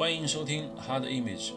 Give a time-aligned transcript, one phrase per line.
[0.00, 1.52] 欢迎收听 Hard Image。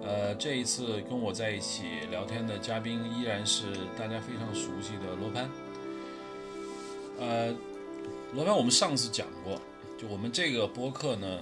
[0.00, 3.64] 呃，这一次跟我在一起聊天的嘉宾依然是
[3.98, 5.50] 大家非常熟悉的罗盘。
[7.18, 7.52] 呃，
[8.32, 9.60] 罗盘，我们上次讲过，
[9.98, 11.40] 就我们这个播客呢，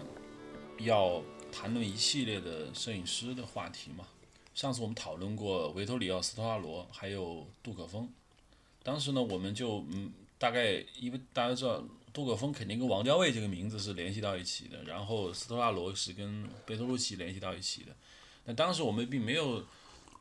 [0.79, 4.07] 要谈论一系列的摄影师的话题嘛。
[4.55, 8.09] 上次我们讨论过维托里奥·斯托拉罗，还有杜可风。
[8.82, 11.85] 当时呢，我们就嗯，大概因为大家知道。
[12.12, 17.94] 杜可风肯定跟王家卫这个名字是联系到一起的，然后斯特拉罗是跟贝托鲁奇联系到一起的。
[18.44, 19.64] 那当时我们并没有，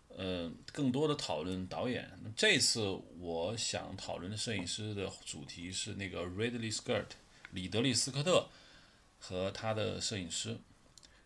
[0.09, 2.09] 呃，更多的讨论导演。
[2.35, 2.81] 这次
[3.19, 7.05] 我想讨论的摄影师的主题是那个 Ridley Scott，
[7.51, 8.49] 里德利·斯科特
[9.19, 10.57] 和他的摄影师。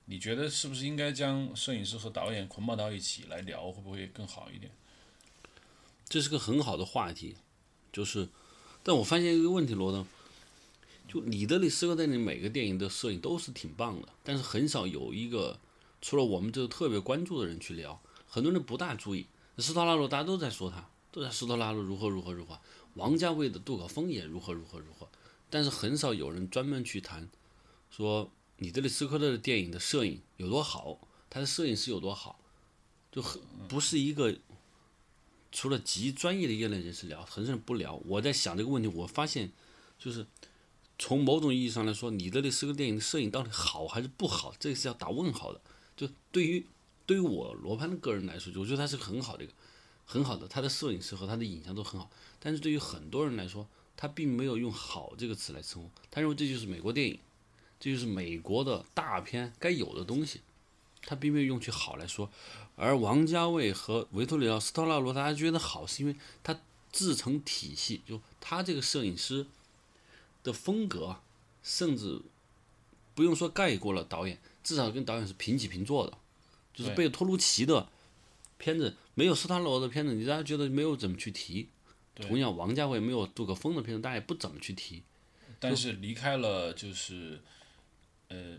[0.05, 4.71] 你觉得是不是应该将摄影师和导演捆绑到一起来聊，会不会更好一点？
[6.07, 7.37] 这是个很好的话题，
[7.91, 8.27] 就是，
[8.83, 10.05] 但我发现一个问题，罗登。
[11.07, 15.59] 就里德里斯科特的每个电影的摄影都是挺棒的，但是很少有一个
[16.01, 19.27] 除了我们这个特别关注的人去聊，很多人不大注意。
[19.59, 22.59] 斯托拉罗大家都在说他，都在斯托拉罗如何如何如何，
[22.95, 25.07] 王家卫的杜可风也如何如何如何，
[25.51, 27.29] 但是很少有人专门去谈，
[27.91, 32.39] 说里德里斯科特的电影的摄影有多好，他的摄影师有多好，
[33.11, 33.39] 就很
[33.69, 34.35] 不是一个
[35.51, 38.01] 除了极专业的业内人士聊，很少人不聊。
[38.07, 39.51] 我在想这个问题，我发现
[39.99, 40.25] 就是。
[40.99, 45.59] 从某种意义上来说，你的这四个电影的摄影到底好还是不好，这是要打问号的。
[45.97, 46.65] 就对于
[47.05, 49.53] 对于我罗盘的个人来说，我觉得他是很好的一个
[50.05, 52.09] 很好的，他的摄影师和他的影像都很好。
[52.39, 57.19] 但是对于很多人来说，他并没有用“好”这个词来称呼，他认为这就是美国电影，
[57.79, 60.41] 这就是美国的大片该有的东西，
[61.01, 62.29] 他并没有用去“好”来说。
[62.75, 66.59] 而王家卫和维托里奥·斯特拉罗，大家觉得好，是因为他
[66.91, 69.47] 自成体系，就他这个摄影师。
[70.43, 71.17] 的风格，
[71.63, 72.21] 甚至
[73.15, 76.17] 不用说盖过了导演，至少跟导演是平起平坐的。
[76.73, 77.87] 就是贝托鲁奇的
[78.57, 81.69] 片子，没有斯塔罗的片子，你大家觉得没有怎么去提。
[82.15, 85.03] 同样，王家卫没有杜可风的片子，大家也不怎么去提。
[85.59, 87.39] 但是离开了就是
[88.27, 88.57] 呃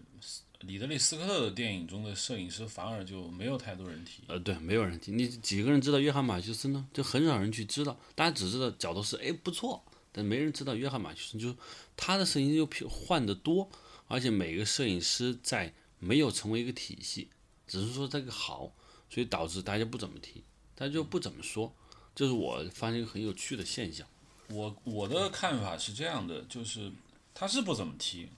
[0.61, 4.23] 里德利斯科特的电影中的摄影师，反而就没有太多人提。
[4.29, 5.13] 呃，对，没有人提。
[5.13, 6.87] 你几个人知道约翰马修斯呢？
[6.93, 9.85] 就很少人去知道，大家只知道角度是哎不错。
[10.17, 11.57] 但没人知道约翰马修斯，就是
[11.97, 13.69] 他的摄影又换得多，
[14.07, 17.29] 而且每个摄影师在没有成为一个体系，
[17.67, 18.73] 只是说这个好，
[19.11, 20.45] 所以导致大家不怎么提，
[20.77, 21.75] 大家就不怎么说，
[22.15, 24.07] 这是我发现一个很有趣的现象。
[24.51, 26.93] 我我的看法是这样的，就是
[27.35, 28.29] 他是不怎么提，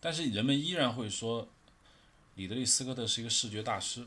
[0.00, 1.48] 但是人们依然会说，
[2.34, 4.04] 里德利斯科特是一个视觉大师。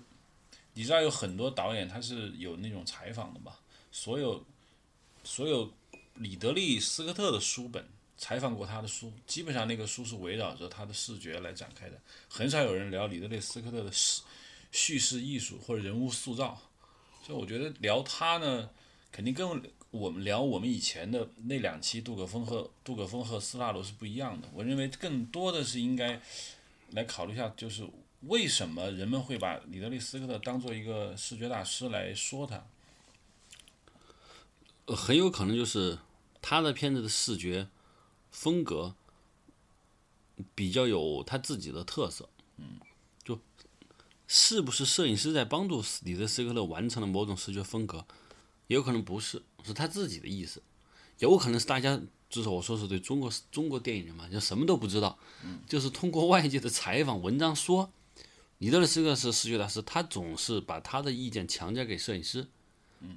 [0.73, 3.61] 你知道有很多导演他是有那种采访的吧？
[3.93, 4.43] 所有
[5.23, 5.71] 所有。
[6.19, 14.23] 里德利·斯科特的书本采访过他的书，基本上那个书是围绕着他的视觉来展开的，很少有人聊里德利·斯科特的叙
[14.71, 16.59] 叙事艺术或者人物塑造。
[17.23, 18.69] 所以我觉得聊他呢，
[19.11, 19.47] 肯定跟
[19.91, 24.47] 我们聊我们以前的那两期杜可风和杜可风和斯拉罗是不一样的。
[24.53, 26.19] 我认为更多的是应该
[26.91, 27.87] 来考虑一下，就是
[28.21, 32.65] 为什么人们会把里德利·斯科特当做一个视觉大师来说他？
[34.95, 35.99] 很有可能就是。
[36.49, 37.67] 他的片子的视觉
[38.31, 38.95] 风格
[40.55, 42.79] 比较有他自己的特色，嗯，
[43.21, 43.37] 就
[44.29, 48.05] 是不是摄影师在帮助李德斯科特完成了某种视觉风格，
[48.67, 50.63] 也有可能不是，是他自己的意思，
[51.19, 51.99] 有可能是大家
[52.29, 57.91] 就是我说是对中国中国电影人嘛，就什么都不知道，嗯， 就是通过外界的采访文章说，
[58.59, 62.47] 里德斯科特是视觉大师，他总是把他的意见强加给摄影师，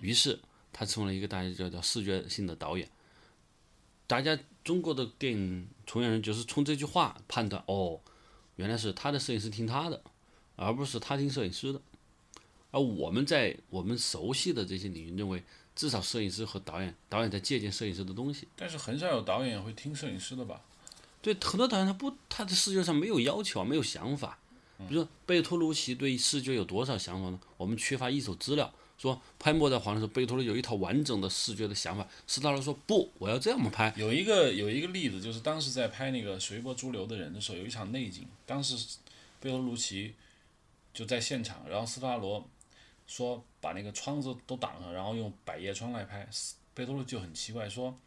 [0.00, 0.41] 于是
[0.72, 2.91] 他成为了一个大家叫叫视觉性的导演。
[4.10, 8.00] 大家中国的电影从业人就是从这句话判断，哦，
[8.56, 10.03] 原来是他的摄影师听他的，
[10.56, 11.81] 而不是他听摄影师的。
[12.72, 15.44] 而我们在我们熟悉的这些领域，认为
[15.76, 18.48] 至少摄影师和导演，导演在借鉴摄影师的东西。
[18.56, 20.60] 但是很少有导演会听摄影师的吧？
[21.22, 24.41] 对，很多导演他不，他的视觉上没有要求，没有想法。
[24.89, 27.39] 比如说贝托鲁奇对视觉有多少想法呢？
[27.57, 28.74] 我们缺乏一手资料。
[29.00, 32.06] 说拍《末代皇》的时候，贝托鲁有一套完整的视觉的想法。
[32.26, 33.91] 斯大罗说不，我要这样拍。
[33.97, 38.76] 有一个有一个例子，就是当时在拍那个《随波逐流的人》的时候，有一场内景，当时
[39.41, 40.14] 贝托鲁奇
[40.92, 42.47] 就在现场，然后斯大罗
[43.06, 46.28] 说把那个窗子都挡上，然后用百叶窗来拍。
[46.74, 47.98] 贝托鲁就很奇怪，说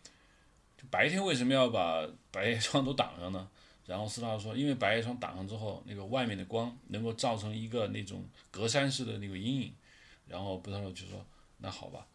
[0.92, 3.50] 白天为什么要把百叶窗都挡上呢？
[3.88, 9.74] 然后斯大罗说，因为百叶窗挡上之后，那个外面的光能够造成一个那种格栅式的那个阴影。
[10.28, 11.26] 然后贝托鲁奇说
[11.60, 12.08] ：“那好吧，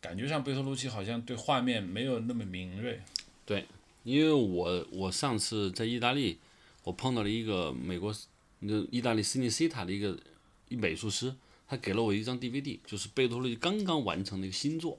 [0.00, 3.00] 感觉上贝托鲁奇好像对画面没有那么敏锐。”
[3.44, 3.66] 对，
[4.04, 6.38] 因为我我上次在意大利，
[6.84, 8.14] 我碰到了一个美国
[8.60, 10.18] 那个意大利斯尼西塔的一个
[10.68, 11.34] 一美术师，
[11.68, 14.98] 他给了我一张 DVD，就是贝托鲁奇刚刚完成的一个新作，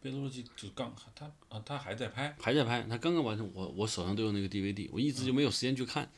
[0.00, 6.10] 贝托鲁奇就刚他啊，他还在拍，还在拍，他刚刚完成，我我手上都有那个 DVD，我一直就没有时间去看，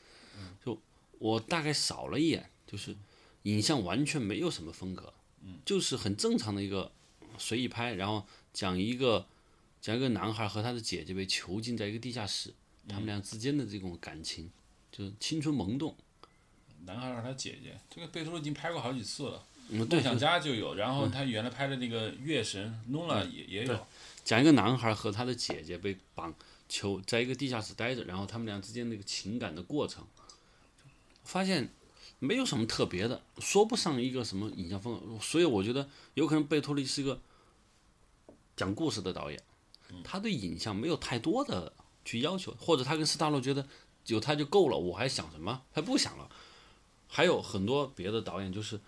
[0.64, 0.78] 就
[1.19, 2.96] 我大概扫了一眼，就是
[3.43, 5.12] 影像完全没有什么风格，
[5.64, 6.90] 就是很正常的一个
[7.38, 9.26] 随意拍，然后讲一个
[9.81, 12.52] 讲一个男孩和他的姐姐被囚禁在一个地下室，
[12.88, 14.50] 他们俩之间的这种感情，
[14.90, 15.94] 就是青春萌动。
[16.87, 23.87] 男孩和他姐姐，这个贝托鲁已经拍过好几次了，梦，想家就有，然后他原来拍的那个月神 Nula 也也有，
[24.25, 26.34] 讲一个男孩和他的姐姐被绑
[26.69, 30.06] 囚在一个地下室待着，然后他们俩之间那个情感的过程，
[31.22, 31.70] 发现
[32.20, 37.20] 没有什么特别的，说不上一个什么影像风格，所以我觉得有可能贝托利是一个
[38.55, 39.43] 讲故事的导演，
[40.05, 41.72] 他对影像没有太多的
[42.05, 43.67] 去要求，或者他跟斯大洛觉得
[44.06, 45.62] 有他就够了，我还想什么？
[45.72, 46.31] 他不想了。
[47.08, 48.81] 还有很多别的导演就是。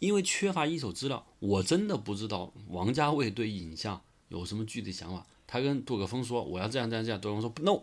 [0.00, 5.26] 因为缺乏一手资料，我真的不知道王家卫对影像有什么具体想法。
[5.44, 7.82] 他跟杜可风说我要这样这样这样，杜可风说 no，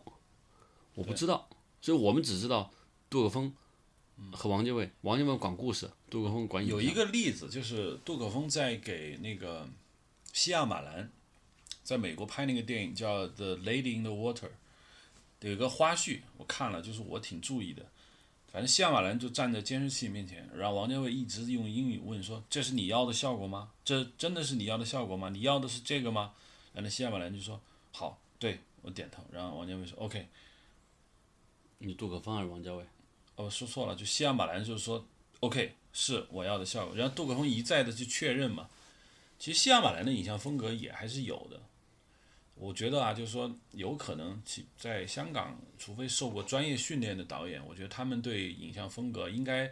[0.94, 1.50] 我不知道。
[1.82, 2.72] 所以我们只知道
[3.10, 3.54] 杜可风
[4.32, 6.66] 和王家卫，王家卫管故事，杜可风管。
[6.66, 9.68] 有一个例子就是杜可风在给那个
[10.34, 11.12] 西亚马兰
[11.84, 14.48] 在美国拍那个电影叫《The Lady in the Water》，
[15.42, 17.86] 有一个花絮我看了，就是我挺注意的。
[18.52, 23.72] 反正西亚马兰就站在监视器面前，然后王家卫一直用英语问说：“这是你要的效果吗？
[23.84, 25.30] 这真的是你要的效果吗？
[25.30, 26.34] 你要的是这个吗？”
[26.74, 27.60] 然后西亚马兰就说
[27.92, 30.26] ：“好，对我点头。”然后王家卫说：“OK。”
[31.80, 32.86] 你杜可风还是王家卫？
[33.36, 35.06] 哦，说错了，就西亚马兰就是说
[35.42, 38.70] ：“OK，是我要的效果。”然后杜可风一再的去确认嘛。
[39.38, 41.62] 其实西亚马兰的影像风格也还是有的。
[42.56, 49.70] 我觉得啊，就是说，有可能其在香港，除非受过专业训练的导演，我觉得他们对影像风格应该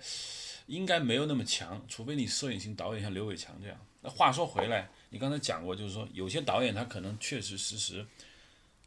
[0.68, 3.78] 应该没有那么强，除非你摄影型导演像刘伟强这样。
[4.02, 8.06] 那话说回来，你刚才讲过，就是说有些导演他可能确实实实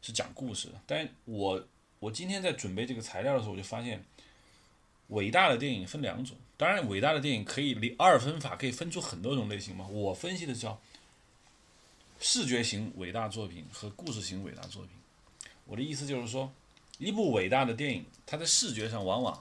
[0.03, 4.05] 是讲故事的，但我我今天在准备这个材料的时候，我就发现，
[5.07, 10.79] 伟大的电影分两种，当然伟大的电影可以二分法可以分出很多种类型嘛，我分析的叫。
[12.19, 14.91] 视觉型伟大作品和故事型伟大作品，
[15.65, 16.51] 我的意思就是说，
[16.97, 19.39] 一部伟大的电影，它在视觉上往往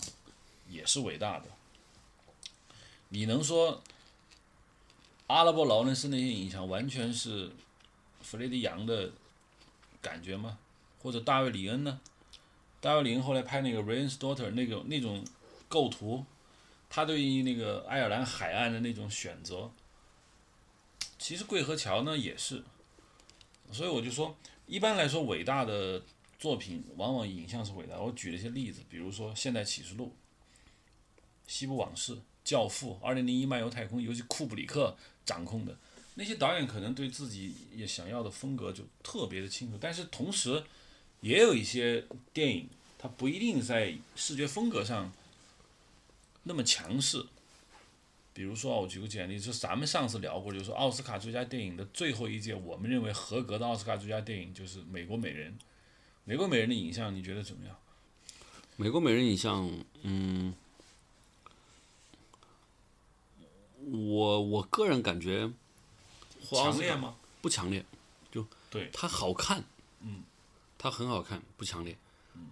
[0.69, 1.47] 也是伟大的。
[3.09, 3.83] 你能说
[5.29, 7.51] 阿拉伯劳伦斯那些影像完全是
[8.21, 9.11] 弗雷迪杨的
[10.03, 10.59] 感觉吗？
[11.03, 11.99] 或者大卫里恩呢？
[12.79, 15.25] 大卫里恩后来拍那个《Rain's Daughter》那个那种
[15.69, 16.25] 构图，
[16.89, 19.71] 他对于那个爱尔兰海岸的那种选择。
[21.19, 22.63] 其实桂河桥呢也是，
[23.73, 24.37] 所以我就说，
[24.67, 26.03] 一般来说，伟大的
[26.39, 27.99] 作品往往影像是伟大。
[27.99, 30.05] 我举了一些例子，比如说《现代启示录》
[31.47, 32.13] 《西部往事》
[32.45, 35.77] 《教父》《二零零一漫游太空》，尤其库布里克掌控的
[36.15, 39.79] 那些导演，可能对自己也想要的风格就特别的清楚。
[39.81, 40.63] 但是同时，
[41.23, 45.11] 也有一些电影，它不一定在视觉风格上
[46.47, 47.27] 那么强势。
[48.33, 55.53] 比如说，我举个简例，就是咱们上次聊过，就是奥斯卡最佳电影的最后一届，我们认为合格的奥斯卡最佳电影就是《美国美人》。
[56.25, 57.75] 《美国美人》的影像你觉得怎么样？
[58.77, 59.71] 《美国美人》影像，
[60.03, 60.55] 嗯，
[63.91, 65.51] 我我个人感觉，
[66.43, 67.17] 强烈吗？
[67.41, 67.83] 不强烈，
[68.31, 69.65] 就对它好看，
[70.01, 70.25] 嗯，
[70.77, 71.97] 它很好看，不强烈。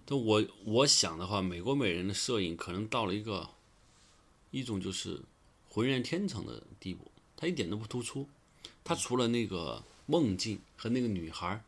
[0.03, 3.49] 但我我想的话，《美国美人》的摄影可能到了一个
[4.55, 5.21] 一种就是。
[5.67, 8.25] 浑然天成的地步，他一点都不突出。
[8.85, 11.61] 他除了那个梦境和那个女孩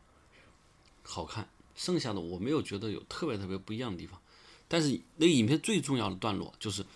[1.02, 4.18] 好看，剩下的我没有觉得有特别特别不一样的地方。
[4.66, 6.86] 但是那个影片最重要的段落就是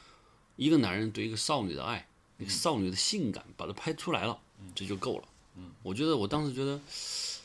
[0.56, 2.08] 一个男人对一个少女的爱，
[2.38, 4.40] 那个少女的性感，把它拍出来了，
[4.74, 5.28] 这就够了。
[5.82, 6.78] 我觉得我当时觉得《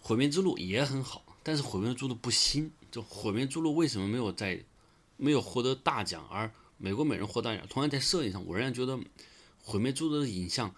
[0.00, 2.72] 毁灭之路》也很好，但是《毁灭之路》不新。
[2.90, 4.60] 就《毁灭之路》为什么没有在
[5.16, 6.50] 没有获得大奖而？
[6.78, 8.94] 美国美人获大奖，同样在摄影上，我仍然觉得
[9.62, 10.74] 《毁灭之路》的影像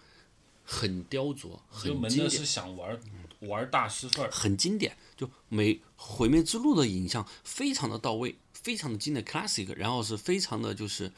[0.63, 2.29] 很雕琢，很经典。
[2.29, 2.99] 是想玩
[3.41, 4.97] 玩大师范儿，很经典。
[5.17, 11.11] 就美《毁灭之路》的影像非常的到位，非常的经典，classic，然后是非常的就是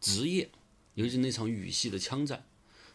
[0.00, 0.50] 职业，
[0.94, 2.44] 尤其那场雨系的枪战。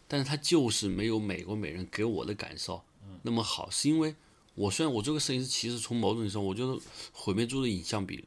[0.08, 2.82] 但是它就是没有美国美人给我的感受
[3.24, 4.16] 那么好，是因为
[4.56, 6.72] 我虽然我这个摄影师，其实从某种意义上，我觉得
[7.12, 8.24] 《毁灭之路》的影像比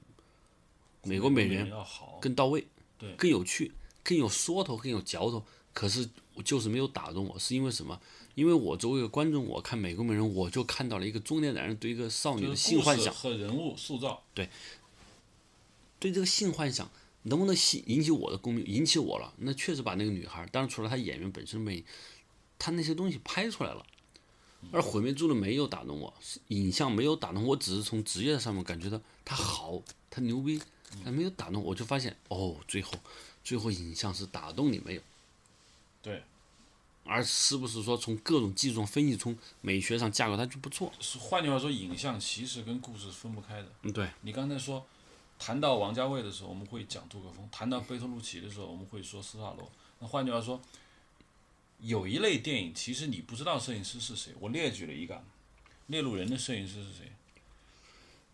[1.04, 2.66] 美国美人要好，更到位。
[3.00, 3.72] 对，更有趣，
[4.04, 5.42] 更有说头，更有嚼头。
[5.72, 7.98] 可是我就是没有打动我，是因为什么？
[8.34, 14.22] 因为我作为一个观众，我看《美国美人》，我就看到了一个中年男人对一个少女的性幻想和人物塑造。
[14.34, 14.48] 对，
[15.98, 16.90] 对这个性幻想
[17.22, 18.64] 能不能吸引起我的共鸣？
[18.66, 21.84] 引起我了，那确实把那个女孩，当然除了她演员本身美，
[22.58, 23.84] 她那些东西拍出来了。
[24.72, 26.12] 而毁灭之路没有打动我，
[26.48, 29.80] 影像没有打动我，只是从职业上面感觉到她好，
[30.10, 30.60] 她牛逼，
[31.04, 32.92] 但没有打动我，就发现哦，最后，
[33.42, 35.02] 最后影像是打动你没有？
[36.02, 36.22] 对，
[37.04, 40.92] 而是不是说从各种技术上分析，从美学上架构它就不错？
[41.00, 43.68] 是换句话说，影像其实跟故事是分不开的。
[43.82, 44.08] 嗯，对。
[44.22, 44.86] 你刚才说，
[45.38, 49.70] 谈到王家卫的时候，我们会讲杜可风；谈到贝托鲁奇的时候，我们会说斯塔罗。
[49.98, 50.60] 那换句话说。
[51.82, 54.34] 有一类电影，其实你不知道摄影师是谁。
[54.38, 55.14] 我列举了一个，
[55.86, 57.10] 《猎鹿人》的摄影师是谁？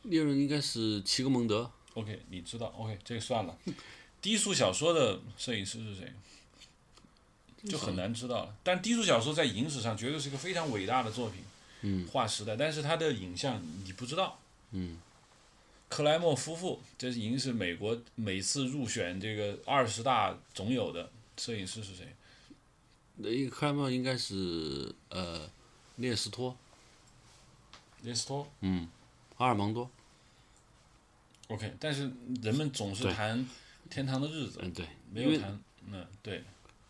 [0.02, 1.70] 猎人应该是齐格蒙德。
[1.96, 3.56] OK，你知道？OK，这个算了。
[4.20, 6.12] 低俗小说的摄影师是谁？
[7.66, 8.54] 就很难知道了。
[8.62, 11.42] 但低俗小说在影史上绝对是一个非常伟大的作品，
[11.80, 12.54] 嗯，划时代。
[12.54, 14.38] 但是它的影像你不知道，
[14.72, 15.00] 嗯。
[15.88, 22.14] 克莱默夫妇，这已经是美国每次入选这个二十大总有的摄影师是谁？
[23.14, 25.48] 那一个克莱默应该是呃，
[25.94, 26.56] 列斯托，
[28.02, 28.88] 列斯托，嗯，
[29.38, 29.88] 阿尔芒多。
[31.48, 32.10] OK，但是
[32.42, 33.38] 人们总是谈
[33.90, 35.60] 《天堂的日子》，嗯，对，没有谈，
[35.90, 36.42] 嗯，对，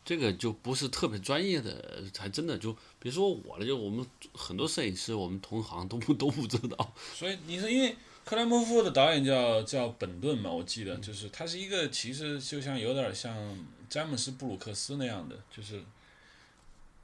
[0.04, 6.94] 这个就不是特别专业的，还真的就，比如说我了，就我们很多摄影师，我们同行都不都不知道。
[7.14, 13.58] 所以你说，因为克莱默夫的导演叫叫本顿嘛，我记得就是他是一个，其实就像有点像
[13.88, 15.82] 詹姆斯布鲁克斯那样的，就是。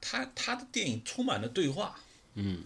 [0.05, 1.97] 他他的电影充满了对话，
[2.33, 2.65] 嗯，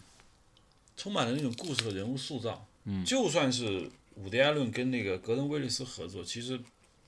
[0.95, 3.87] 充满了那种故事和人物塑造，嗯，就算是
[4.17, 6.59] 伍迪·艾伦跟那个格登·威利斯合作，其实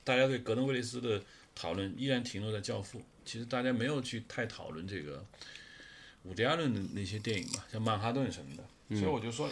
[0.04, 1.22] 大家对格登·威利斯的
[1.56, 5.26] 讨论依然停留在《教父》，其实大家没有去太讨论这个
[6.24, 8.64] 伍迪·艾伦的那些电影嘛，像《曼哈顿》什么的，
[8.96, 9.50] 所以我就说，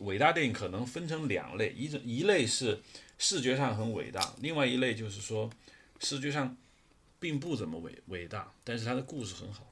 [0.00, 2.78] 伟大电影可能分成两类，一种一类是
[3.18, 5.50] 视觉上很伟大，另外一类就是说
[6.00, 6.56] 视觉上
[7.18, 9.66] 并不怎么伟伟大，但是他的故事很好。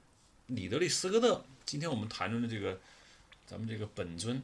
[0.46, 2.80] 里德利·斯科特，今天我们谈论的这个，
[3.46, 4.42] 咱们这个本尊，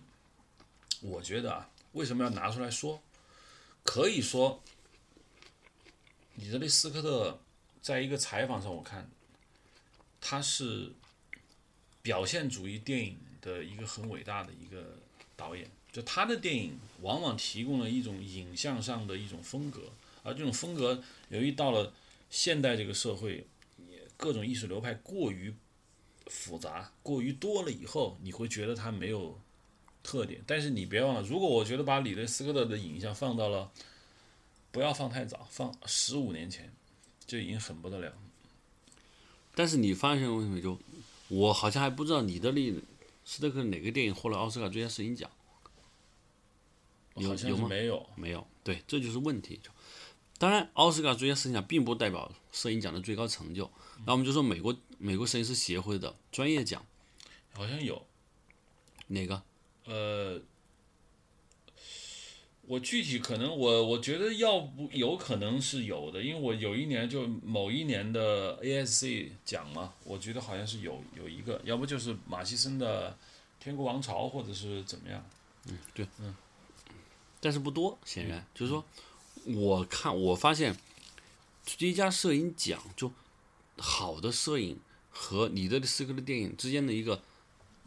[1.00, 3.02] 我觉得啊，为什么要拿出来说？
[3.82, 4.62] 可以说，
[6.36, 7.40] 里德利·斯科特
[7.80, 9.10] 在一个采访上，我看
[10.20, 10.92] 他是
[12.02, 14.98] 表现主义电影的一个很伟大的一个
[15.36, 15.70] 导演。
[15.90, 21.92] 就他的电影往往提供了一种影像上的一种风格，而这种风格由于到了
[22.30, 23.46] 现代这个社会，
[24.16, 25.54] 各种艺术流派过于。
[26.28, 29.38] 复杂过于多了以后，你会觉得他没有
[30.02, 30.42] 特点。
[30.46, 33.70] 但是你别忘了，如果我觉得把里德斯科特的影像放到了，
[34.70, 36.72] 不要放太早，放十五年前，
[37.26, 38.12] 就已经很不得了。
[39.54, 40.78] 但是你发现为什么就，
[41.28, 42.82] 我好像还不知道里德利
[43.24, 45.30] 斯科特哪个电影获了奥斯卡最佳摄影奖？
[47.16, 47.68] 有有吗？
[47.68, 48.46] 没有，没有。
[48.64, 49.60] 对，这就是问题。
[50.38, 53.70] 当然，奥斯卡最佳摄影奖并不代表摄影奖的最高成就。
[54.06, 56.84] 那我们就说美国美国摄影师协会的专业奖，
[57.52, 58.06] 好像有
[59.08, 59.42] 哪个？
[59.84, 60.40] 呃，
[62.62, 73.10] 我具体可能我我觉得要不有可能是有的，因为我有一年就某一年的 ASC 奖嘛，我觉得好像是有有一个，要不就是马西森的
[73.62, 75.24] 《天国王朝》或者是怎么样？
[75.68, 76.34] 嗯，对，嗯，
[77.40, 78.84] 但是不多，显然就是说，
[79.44, 80.76] 我看我发现
[81.64, 83.12] 最佳摄影奖就。
[83.78, 84.78] 好的摄影
[85.10, 87.22] 和里德利斯科的电影之间的一个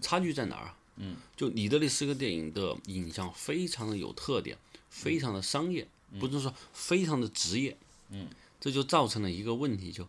[0.01, 0.73] 差距在哪儿？
[0.97, 4.57] 嗯，就里德利斯科电影的影像非常的有特点，
[4.89, 5.87] 非常的商业，
[6.19, 7.77] 不是说非常的职业。
[8.09, 8.27] 嗯，
[8.59, 10.07] 这就造成了一个问题，就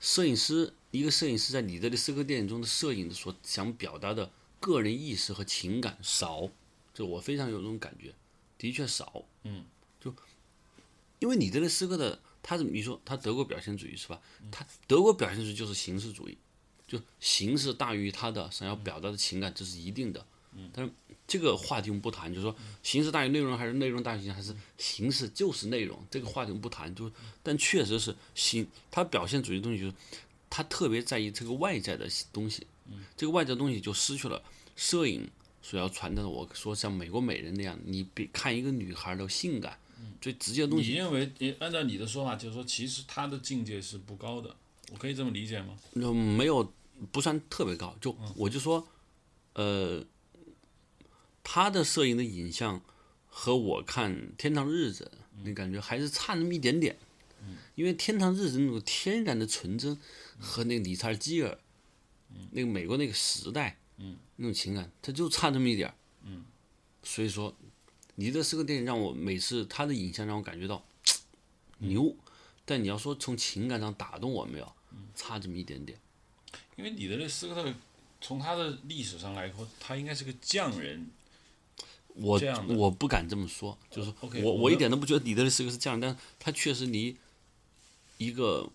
[0.00, 6.48] 摄影师一个摄影师在里德利斯科电影中的摄影所想表达的个人意识和情感少，
[6.92, 8.14] 就我非常有这种感觉，
[8.58, 9.24] 的确少。
[9.42, 9.64] 嗯，
[10.00, 10.14] 就
[11.18, 12.20] 因为里德利斯科的。
[12.46, 14.20] 他是你说他德国表现主义是吧？
[14.52, 16.36] 他德国表现主义就是形式主义，
[16.96, 20.24] 就形式大于他的想要表达的情感，这是一定的。
[20.72, 20.92] 但是
[21.26, 26.94] 这个话题我们不谈，就是说形式大于内容还是内容大于形式，还是形式就是内容，这个话题我们不谈。
[26.94, 27.10] 就
[27.42, 29.94] 但确实是形，他表现主义东西就是
[30.48, 32.66] 他特别在意这个外在的东西，
[33.16, 34.42] 这个外在东西就失去了
[34.76, 35.28] 摄影
[35.60, 36.28] 所要传达的。
[36.28, 39.78] 我说像美国美人那样，你别看一个女孩的性感。
[40.20, 40.90] 最直接的东西。
[40.90, 44.54] 你认为你，按照你的说法，就是说，其实他的境界是不高的，
[44.90, 45.78] 我可以这么理解吗？
[45.94, 46.72] 嗯，没有，
[47.12, 47.96] 不算特别高。
[48.00, 48.86] 就我就说，
[49.54, 50.04] 呃，
[51.42, 52.80] 他的摄影的影像
[53.26, 55.10] 和我看《天堂日子》，
[55.42, 56.96] 那感觉还是差那么一点点。
[57.42, 57.56] 嗯。
[57.74, 59.98] 因为《天堂日子》那种天然的纯真
[60.38, 61.58] 和那个理查基尔，
[62.52, 65.92] 那个美国那个时代，嗯，那种情感，他就差那么一点。
[67.02, 67.54] 所以说。
[68.16, 70.86] 你这四个电影让我每次他的影像让我感觉到，
[71.78, 72.14] 牛，
[72.64, 74.72] 但你要说从情感上打动我没有，
[75.16, 75.98] 差这么一点点。
[76.76, 77.72] 因为里德利·斯科特
[78.20, 81.10] 从他的历史上来说，他应该是个匠人。
[82.16, 87.16] 我我不敢这么说，就是我我一点都不觉得李德利斯科是匠人，但是他确实离
[88.18, 88.70] 一个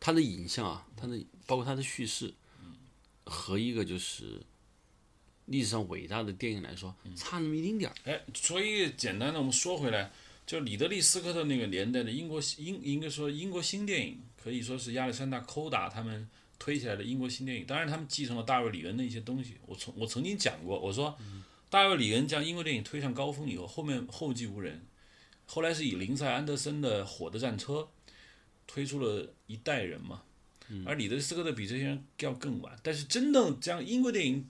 [0.00, 2.32] 他的影像啊，他的包括他的叙事
[3.24, 4.40] 和一个就是
[5.44, 7.94] 历史上伟大的电影来说，差那么一丁点儿。
[8.04, 10.10] 哎，所以简单的我们说回来，
[10.46, 16.26] 就里德利·斯科特那个年代的英国英应该说英国新电影，可以说是亚历山大·寇达他们
[16.58, 17.66] 推起来的英国新电影。
[17.66, 19.56] 当然，他们继承了大卫·里恩的一些东西。
[19.66, 21.16] 我曾我曾经讲过，我说
[21.68, 24.84] 大卫·里恩将英国电影推上高峰以后，后面后继无人。
[25.46, 27.74] 后来是以林赛·安德森的《火的战车》
[28.66, 30.22] 推出了一代人嘛，
[30.84, 32.76] 而里德·斯科特比这些人要更晚。
[32.82, 34.48] 但是真正将英国电影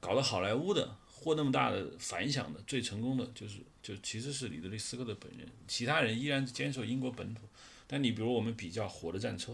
[0.00, 7.42] 搞到好莱坞的，获那么大的反响的，最成功的就是就其实是里德利·斯科特本人，其他人依然坚守英国本土。
[7.86, 9.52] 但你比如我们比较《火的战车》，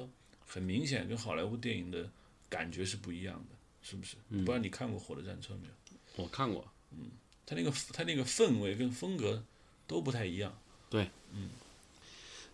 [0.53, 2.11] 很明显跟好莱坞电影的
[2.49, 4.17] 感觉是不一样的，是不是？
[4.31, 5.73] 不知道你看过《火的战车》没有？
[6.17, 7.09] 我看过，嗯，
[7.47, 9.45] 他那个他那个氛围跟风格
[9.87, 10.59] 都不太一样。
[10.91, 11.51] 对，嗯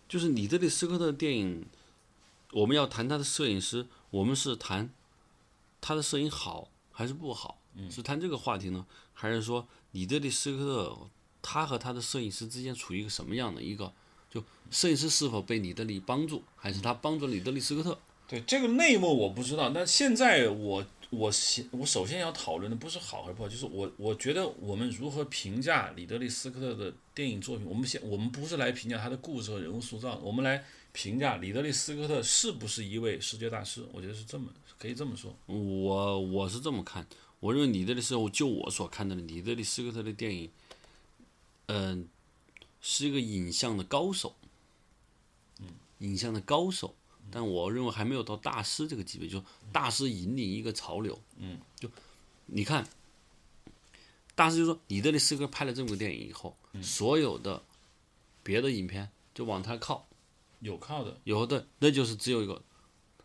[0.07, 1.65] 就是李德利斯科特的电影，
[2.51, 4.89] 我们要谈他的摄影师，我们是谈
[5.81, 11.09] 他的摄影好还是不好，是谈这个话题呢，还是说李德利斯科特
[11.41, 13.91] 他和他的摄影师之间处于一个什么样的一个，
[14.29, 17.97] 就摄影师是否被李德利帮助，还是他帮助李德利斯科特？
[18.27, 35.33] 对这个内幕我不知道，但现在我我先我首先要讨论的不是好还是不好，就是我我觉得我们如何评价里德利·斯科特的电影作品，我们先我们不是来评价他的故事和人物塑造，我们来评价里德利·斯科特是不是一位视觉大师，我觉得是这么可以这么说。
[35.45, 37.07] 我我是这么看，
[37.39, 40.51] 我认为李德利斯，就我所看到的李德利斯科特的电影，
[41.67, 42.05] 嗯、
[42.89, 44.33] 是一个影像的高手，
[45.59, 45.67] 嗯，
[45.99, 46.95] 影像的高手，
[47.29, 51.91] 但我认为还没有到大师这个级别，就大师引领一个潮流，嗯，就
[52.45, 52.87] 你看，
[54.35, 57.61] 大师就说你这里斯科拍了这么个电影以后，所有的
[58.41, 60.07] 别的影片就往他靠，
[60.61, 62.53] 有靠的，有的那就是只有一个《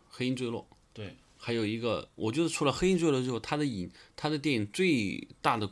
[0.09, 0.67] 黑鹰坠落》。
[0.91, 5.71] 对，还有一个，我觉得除了《黑鹰坠落》之后，他的影他的电影最大的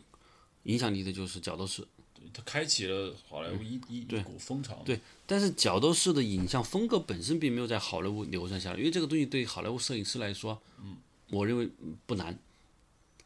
[0.64, 1.82] 影响力的就是《角斗士》。
[2.34, 4.82] 他开启了好莱坞一一一股风潮。
[4.86, 10.98] 对，但是《角斗士》的影像风格本身并没有在好莱坞流传下来，因为这个东西对好莱坞摄影师来说，嗯，
[11.30, 12.38] 我认为嗯不难。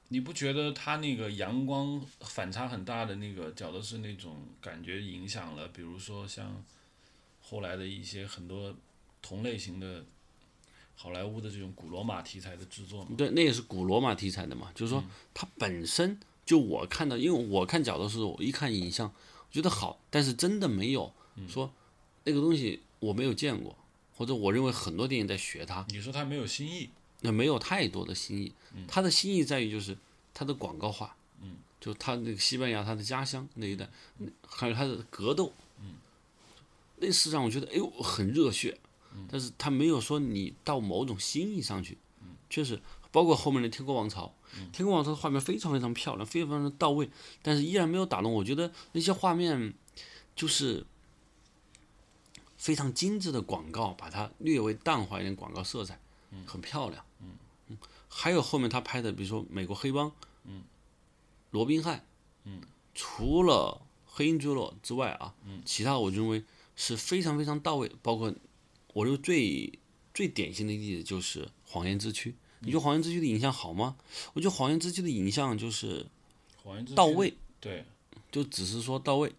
[0.10, 5.68] 你不觉得他那个阳光反差很大的那个角斗士那种感觉影响了？
[5.70, 6.64] 比如说像
[7.42, 8.76] 后来的一些很多
[9.22, 10.06] 同类型的
[10.94, 13.16] 好莱坞的这种古罗马题材的制作吗？
[13.18, 21.12] 对，那也是古罗马题材的嘛，就是说它本身就我看到，因为我看角的时候，我一看影像，我觉得好，但是真的没有
[21.48, 21.72] 说
[22.24, 23.76] 那个东西我没有见过，
[24.16, 26.90] 或者我认为很多电影在学它，你说它没有新意，
[27.22, 28.54] 那没有太多的新意。
[28.88, 29.98] 它的新意在于就是
[30.34, 35.96] 它的广告化，嗯，就它那个西班牙它的家乡那一带，嗯还有它的格斗，嗯，
[36.98, 38.78] 那是让我觉得哎呦很热血，
[39.30, 42.80] 但是它没有说你到某种新意上去，嗯，确实
[43.12, 44.26] 包括后面的《天国王朝》，
[44.72, 47.10] 天空王朝》的画面非常非常漂亮，非常非常的到位，
[47.42, 48.44] 但是依然没有打动我。
[48.44, 49.74] 觉得那些画面
[50.36, 50.86] 就是
[52.58, 56.00] 非常精致的广告，把它略微淡化一点广告色彩，
[56.46, 57.06] 很漂亮。
[57.20, 60.12] 嗯，还有后面他拍的，比如说美国黑帮，
[60.46, 60.64] 嗯，
[61.52, 62.06] 罗宾汉，
[62.44, 62.62] 嗯，
[62.94, 66.44] 除了黑鹰坠落之外啊，嗯，其他我认为
[66.76, 67.92] 是非常非常到位。
[68.02, 68.34] 包括
[68.94, 69.80] 我认为最
[70.14, 72.32] 最典型的例子就是《谎言之躯》。
[72.66, 73.96] 你觉得《谎言之躯》的影像好吗？
[74.34, 76.06] 我觉得《谎言之躯》的影像就是
[76.96, 77.86] 到位，对
[78.32, 79.32] 就只是说到位。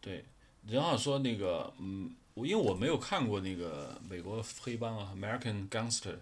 [0.00, 0.24] 对，
[0.66, 6.16] 然后说那个，嗯，我因为我没有看过那个美国黑帮啊，American Gangster，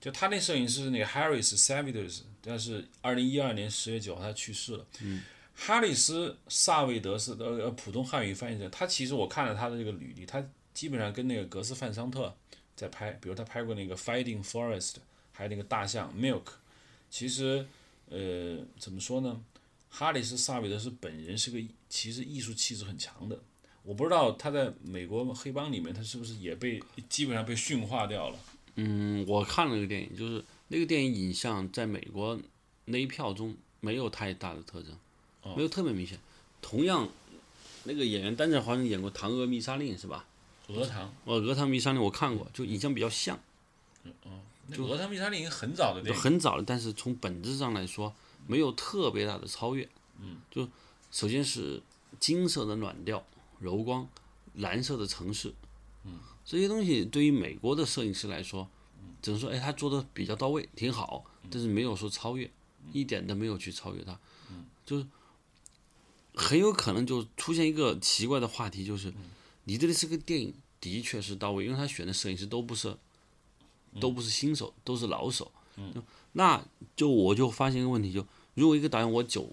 [0.00, 4.86] 就他那摄影师是那个 Harris Savides，但是二零一二年十月九号他去世了。
[5.00, 5.22] 嗯，
[5.54, 12.36] 哈里斯·萨维德斯的呃普通汉语翻译者，他其实我看了他的这个履历，他基本上跟那个格斯范桑特
[12.78, 14.94] 在拍，比如他拍过那个 Fighting Forest，
[15.32, 16.44] 还有那个大象 Milk，
[17.10, 17.66] 其实
[18.08, 19.42] 呃怎么说呢？
[19.90, 23.36] 哈里斯·萨维德斯本人是个其实艺术气质很强的，
[23.82, 28.38] 我不知道他在美国黑帮里面他是不是也被基本上被驯化掉了。
[28.76, 32.38] 嗯，我看了那个电影，就是那个电影影像在美国
[32.84, 34.96] 那一票中没有太大的特征，
[35.56, 36.16] 没有特别明显。
[36.62, 37.08] 同样，
[37.82, 40.27] 那个演员丹泽华盛演过《唐娥密杀令》是吧？
[40.68, 43.38] 鹅塘，我《俄唐密沙令》我看过，就影像比较像，
[44.72, 48.14] 就鹅塘密沙令已经很早的就电影，很早了，但是从本质上来说
[48.46, 49.88] 没有特别大的超越。
[50.20, 50.68] 嗯，就
[51.10, 51.82] 首先是
[52.20, 53.24] 金色的暖调、
[53.60, 54.06] 柔光，
[54.54, 55.54] 蓝色的城市，
[56.04, 58.68] 嗯，这些东西对于美国的摄影师来说，
[59.22, 62.50] 只能说哎他做的比较到位，挺好，但是没有说超越，
[62.92, 64.18] 一点都没有去超越他，
[64.84, 65.06] 就是
[66.34, 69.12] 很有可能就出现一个奇怪的话题，就是
[69.68, 72.96] 你这里是个电影的确是到位，因为他选的摄影师都不是
[74.00, 75.92] 都不是新手，都是老手，嗯
[76.32, 79.48] 那就我就发现一个问题，就如果一个导演我久。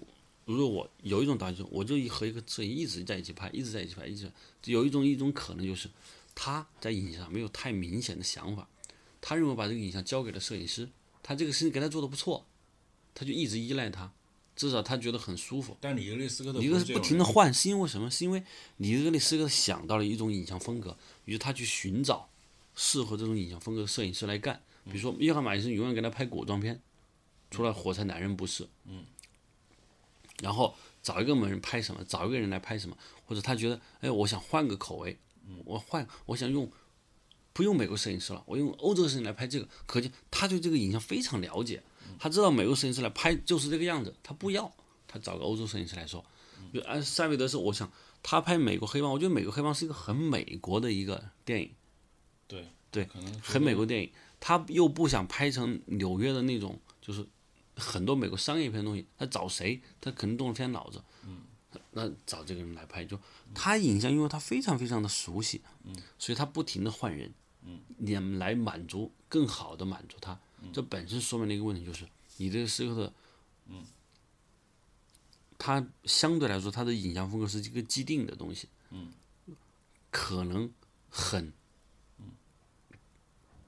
[0.46, 4.30] 如果我有一种导演，我就和一个摄影一直在一起拍，一直在一起拍，一直
[4.66, 5.90] 有一种一种可能就是
[6.36, 8.68] 他在影像上没有太明显的想法，
[9.20, 10.88] 他认为把这个影像交给了摄影师，
[11.20, 12.46] 他这个事情给他做的不错，
[13.12, 14.12] 他就一直依赖他，
[14.56, 15.76] 至少他觉得很舒服。
[15.80, 18.10] 但里格利斯科特一个是不停的换，是因为什么？
[18.10, 18.42] 是因为
[18.78, 22.28] 里格利斯科特想到了一种影像风格，于是他去寻找
[22.74, 24.60] 适合这种影像风格的摄影师来干。
[24.86, 26.80] 比如说约翰马伊森永远给他拍古装片，
[27.50, 29.04] 除了《火柴男人》不是，嗯。
[30.42, 35.18] 然后找一个门人拍什么，找一个人来拍什么，或者他觉得，哎，我想换个口味，
[35.64, 36.70] 我换，我想用，
[37.54, 41.82] 不用美国摄影师了，我用欧洲摄影来拍这个，可见他对这个影像非常了解，
[42.18, 44.72] 他知道美国摄影师来拍就是这个样子，他不要，
[45.06, 46.24] 他找个欧洲摄影师来说，
[46.72, 47.90] 就安塞维德是，我想
[48.22, 51.70] 他拍美国黑帮，我觉得美国黑帮是一个很美国的一个电影，
[52.46, 57.26] 对对，可能很美国电影，他又不想拍成纽约的那种，就是。
[57.78, 59.78] 很多美国商业片的东西，他找谁？
[60.00, 60.98] 他可能动了天脑子。
[61.26, 61.42] 嗯，
[61.90, 63.20] 那找这个人来拍，就
[63.54, 67.30] 他影像，因为他非常非常的熟悉，嗯，所以他不停的换人，
[67.66, 70.40] 嗯，也来满足更好的满足他。
[70.72, 73.12] 这本身说明了一个问题，就是你这个时候的，
[73.66, 73.84] 嗯，
[75.58, 79.12] 他相对来说他的影像风格是一个既定的东西，嗯，
[80.10, 80.70] 可能
[81.08, 81.52] 很，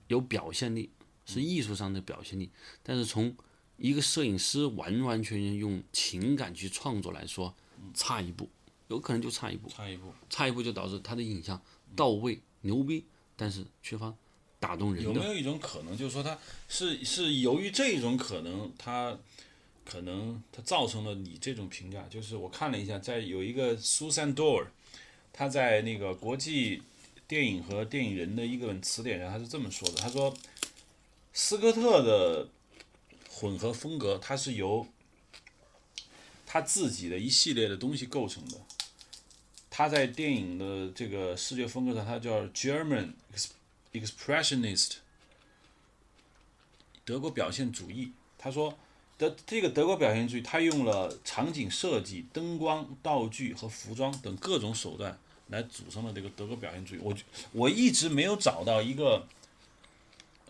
[0.07, 0.91] 有表现力，
[1.25, 2.51] 是艺术上的表现力，
[2.83, 3.37] 但是从
[3.77, 7.55] 一个摄影师完完全全用情感去创作来说，
[7.95, 8.49] 差一步，
[8.89, 11.61] 有可能就差一步，差一步，差一步就导致他的影像
[11.95, 13.05] 到位牛逼，
[13.37, 14.15] 但是缺乏
[14.59, 15.03] 打动人。
[15.05, 19.19] 有没有一种可能，就是说他是是由于这种可能，他
[19.85, 22.05] 可能他造成了你这种评价？
[22.11, 24.67] 就是我看了一下，在有一个 Susan Dore，
[25.33, 26.83] 他在那个国际
[27.27, 30.35] 电影和电影人的一个词典上，他是这么说的：他说
[31.33, 32.49] 斯科特的。
[33.31, 34.85] 混合风格，它是由
[36.45, 38.57] 他自己的一系列的东西构成的。
[39.71, 43.13] 他在电影的这个视觉风格上，他叫 German
[43.93, 44.97] Expressionist，
[47.05, 48.13] 德国表现主义。
[48.37, 48.79] 他说
[49.19, 56.99] 的这个德国表现主义，他用了场景设计、灯光、道具和服装等各种手段来组成了这个德国表现主义。
[57.03, 57.17] 我
[57.53, 59.27] 我一直没有找到一个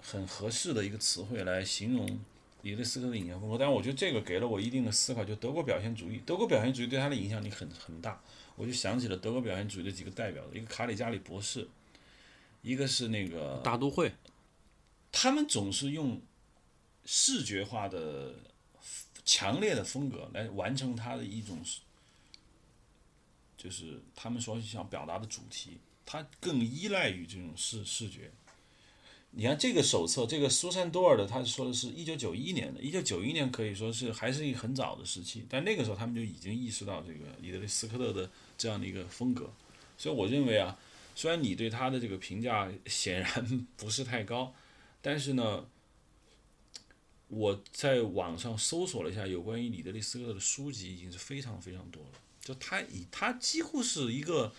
[0.02, 2.18] 很合适的一个词汇来形容。
[2.62, 8.20] 里德斯科的影像风格，但是我觉得这个给了我一定的思考，就德国表现主义，德国表现主义对他的影响力很很大，
[8.56, 11.68] 我就想起了德国表现主义的几个代表，一个卡里加里博士，
[12.62, 14.12] 一个是那个大都会，
[15.12, 16.20] 他们总是用
[17.04, 18.34] 视觉化的
[19.24, 21.62] 强烈的风格来完成他的一种，
[23.56, 28.30] 就是他们所想表达的主题，他更依赖于这种视视觉。
[29.30, 39.52] 你看这个手册，这个苏珊多尔的，他说的是一九九一年的，一九九一年可以说是还是一个很早的时期，但那个时候他们就已经意识到这个伊德利斯科特的这样的一个风格，
[39.98, 40.78] 所以我认为啊，
[41.18, 44.54] 虽然你对他的这个评价显然 不是太高，
[45.02, 45.68] 但是呢，
[47.26, 54.54] 我在网上搜索了一下有关于里德利斯科特的书籍，已经是非常非常多了，就他以他几乎是一个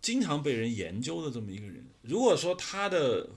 [0.00, 3.30] 经常被人研究的这么一个人，如果说他的。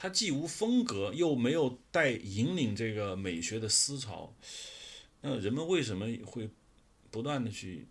[0.00, 4.32] 他既无风格，又没有带引领这个美学的思潮，
[5.22, 6.48] 那人们为什么会
[7.10, 7.88] 不断的去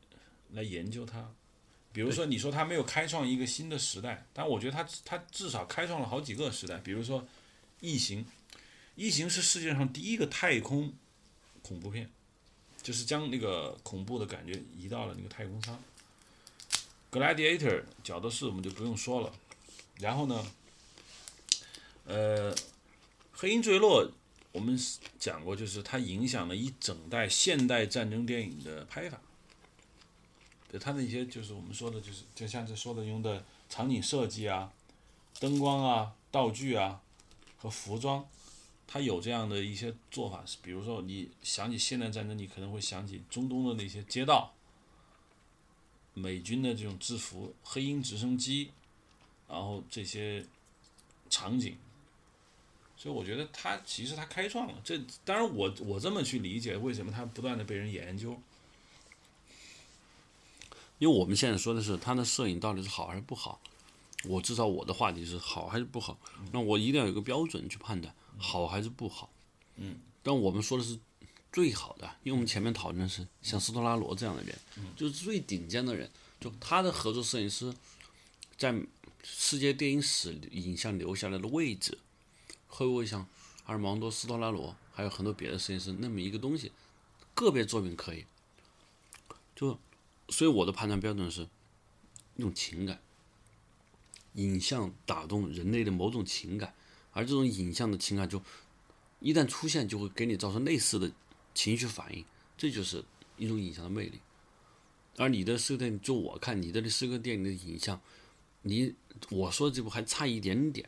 [0.54, 1.36] 来研究他？
[1.98, 6.78] 比如说，你说他没有开创一个新的时代，但我觉得他他至少开创了好几个时代。
[6.78, 7.20] 比如说，
[7.80, 8.24] 《异形》，
[8.96, 10.94] 《异形》是世界上第一个太空
[11.64, 12.08] 恐怖片，
[12.84, 15.76] 就是将那个恐怖的感觉移到了那个太空舱。
[17.20, 19.34] 《Gladiator》角斗士我们就不用说了，
[19.96, 20.46] 然后呢？
[22.06, 22.56] 呃，
[23.32, 24.08] 黑鹰坠落，
[24.52, 24.80] 我们
[25.18, 29.20] 讲过，就是它影响了一整代现代战争电影的拍法。
[30.70, 34.72] 对它那些，就是我们说的，就是就像这说的，用的场景设计啊、
[35.40, 37.02] 灯光啊、道具啊
[37.58, 38.28] 和服装，
[38.86, 40.44] 它有这样的一些做法。
[40.46, 44.54] 是比如说，你想起现代战争，你可能会想起中东的那些街道、
[46.14, 48.72] 美军的这种制服、黑鹰直升机，
[49.48, 50.46] 然后这些
[51.30, 51.78] 场景。
[52.98, 58.38] 所以我觉得他其实他开创了这，当然我我这么去理解，为什么他不断的被人研究？
[61.00, 63.60] 因为我们现在说的是他的摄影到底是好还是不好，
[64.26, 66.18] 我至少我的话题是好还是不好，
[66.52, 69.30] 那我一定要有个标准去判断好还是不好。
[69.76, 70.98] 嗯，但我们说的是
[71.52, 74.58] 最好的，因为我们前面讨论的是像斯托拉罗这样的人，
[74.96, 77.74] 就是最顶尖的人，就他的合作摄影师
[78.58, 78.76] 在
[79.24, 81.98] 世界电影史影像留下来的位置，
[82.68, 83.22] 会不会像
[83.66, 86.72] 阿尔芒多、斯托拉罗还有很多别的摄影师那么一个东西？
[87.34, 88.26] 个别作品可以，
[89.56, 89.78] 就
[90.30, 91.48] 所以我的判断标准是
[92.36, 93.02] 用情感，
[94.34, 96.74] 影像打动人类的某种情感，
[97.12, 98.42] 而这种影像的情感就
[99.20, 101.12] 一旦出现，就会给你造成类似的
[101.54, 102.24] 情绪反应，
[102.58, 103.04] 这就是
[103.38, 104.20] 一种影像的魅力。
[105.18, 108.00] 而你的四个电影，就我看你的这四个电影的影像，
[108.62, 108.94] 你
[109.32, 110.88] 我说这部还差一点点。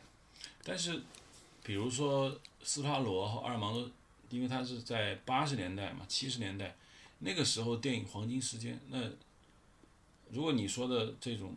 [0.62, 1.02] 但是，
[1.64, 3.90] 比如说斯帕罗和阿尔芒多，
[4.28, 6.76] 因为他是在八十年代嘛，七十年代
[7.18, 8.78] 那个时候电影黄金时间。
[8.90, 9.10] 那
[10.32, 11.54] 如果你说的这种，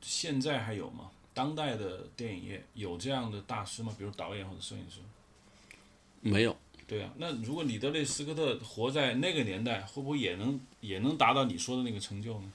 [0.00, 1.10] 现在还有吗？
[1.32, 3.92] 当代的电影业有这样的大师吗？
[3.98, 5.00] 比如导演或者摄影师？
[6.20, 12.52] 没有，对啊，那如果里德利·斯科特活在那个年代，会不会也能也能达到你说的那个成就呢？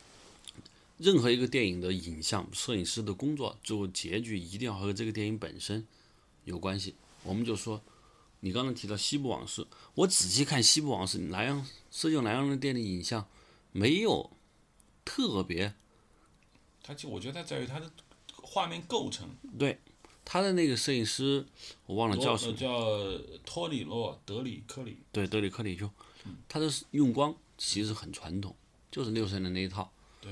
[0.97, 5.85] 任何一个电影的影像摄影师的工作，最后结局一定要和这个电影本身
[6.45, 6.95] 有关系。
[7.23, 7.81] 我们就说，
[8.39, 9.61] 你刚才提到《西部往事》，
[9.95, 13.25] 我仔细看《西部往事》，南洋设计南洋的电影影像
[13.71, 14.29] 没有
[15.09, 15.73] 特别
[16.83, 17.89] 他就我觉得他在于他的
[18.43, 19.27] 画面构成。
[19.57, 19.79] 对
[20.23, 21.43] 他的那个摄影师，
[21.87, 22.69] 我忘了叫什么，叫
[23.43, 24.97] 托里洛德里克里。
[25.11, 25.89] 对，德里克里就，
[26.47, 28.55] 他的用光其实很传统，
[28.91, 29.91] 就是六十年那一套。
[30.21, 30.31] 对。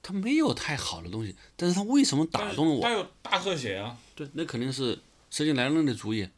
[0.00, 2.82] 他没有太好的东西，但是他为什么打动了我？
[2.82, 3.98] 他有大特写啊。
[4.14, 6.28] 对，那肯定是设计莱昂的主意，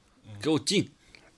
[0.40, 0.88] 给我进，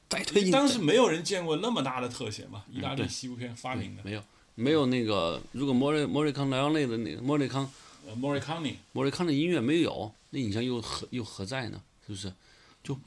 [0.08, 0.52] 再推进。
[0.52, 4.04] 当时没有人见过那么大的特写嘛，意大利西部片发明的。
[4.04, 4.22] 没有，
[4.58, 7.70] 没有那个，如果莫瑞莫瑞康莱昂内的那个莫瑞康，
[8.08, 11.80] 呃，莫瑞康尼，莫瑞康的音乐没有，那影像又何又何在呢？
[12.04, 12.32] 是不是？
[12.82, 12.98] 就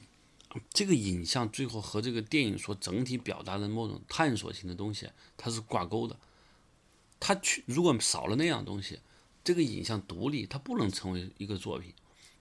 [0.70, 6.16] 这个影像最后和这个电影所整体表达的某种探索性的东西，它是挂钩的。
[7.20, 9.00] 它去如果少了那样东西。
[9.44, 11.92] 这个影像独立，它不能成为一个作品。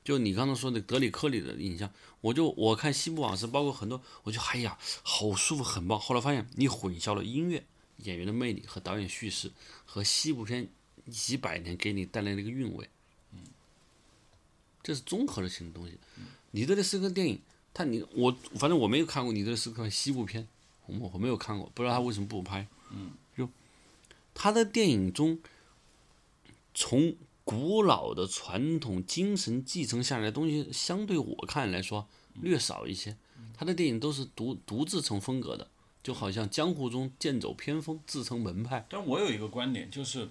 [0.05, 5.99] 就你刚才说的德里克里的影像，我就我看《西部往事》，包括很多，我就哎呀，好舒服，很棒。
[5.99, 7.64] 后来发现你混淆了音乐、
[8.02, 9.50] 演员的魅力和导演叙事，
[9.84, 10.68] 和西部片
[11.10, 12.88] 几百年给你带来的一个韵味。
[13.32, 13.40] 嗯，
[14.82, 15.98] 这是综合的性的东西。
[16.50, 17.40] 你的这四个电影，
[17.72, 20.46] 他你我反正我没有看过你的四个西部片，
[20.86, 22.66] 我我没有看过，不知道他为什么不拍。
[22.90, 23.48] 嗯，就
[24.34, 25.38] 他的电影中。
[26.72, 32.08] 从古老的传统精神继承下来的东西，相对我看来说
[32.40, 33.16] 略少一些。
[33.52, 35.68] 他的电影都是独独自成风格的，
[36.02, 38.86] 就好像江湖中剑走偏锋，自成门派。
[38.88, 40.28] 但我有一个观点，就是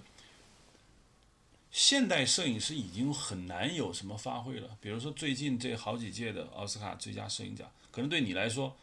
[1.70, 4.76] 现代摄影师已经很难有什么发挥了。
[4.80, 8.76] 比如说最近这好几届的奥斯卡最佳摄影奖，可能对你来说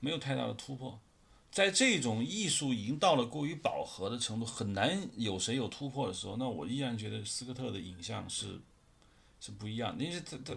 [0.00, 0.98] 没有太大的突破。
[1.50, 8.60] 在这种艺术已经到了过于饱和的程度，很难有谁有突破的时候，那我依然觉得斯科特的影像是
[9.40, 10.54] 是不一样的，因为他他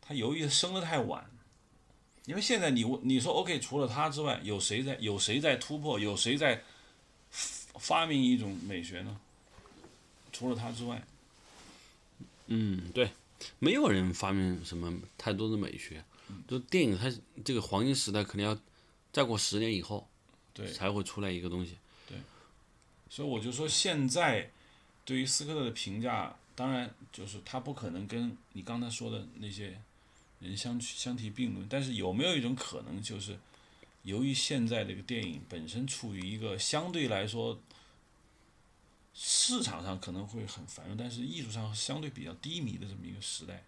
[0.00, 1.30] 他由于生的太晚，
[2.26, 6.62] 因为现在你你说 OK，除了他之外，有谁在有谁在突破，有谁在
[7.78, 9.20] 发明一种美学呢？
[10.32, 11.02] 除了他之外，
[12.46, 13.10] 嗯，对，
[13.58, 16.04] 没有人发明什么太多的美学，
[16.48, 17.12] 就电影它
[17.44, 18.58] 这个黄金时代肯定要。
[19.12, 20.06] 再过十年以后，
[20.54, 21.76] 对，才会出来一个东西。
[22.06, 22.16] 对，
[23.08, 24.48] 所以我就说，现在
[25.04, 29.76] 对于斯科特的评价，当然就是他不可能跟你刚才说的那些
[30.40, 31.66] 人相相提并论。
[31.68, 33.38] 但是有没有一种可能，就是
[34.02, 37.60] 由于现在这个电影本身处于一个相对来说
[39.14, 43.62] 市场上可能会很繁荣，但是艺术上相对比较低迷的这么一个时代，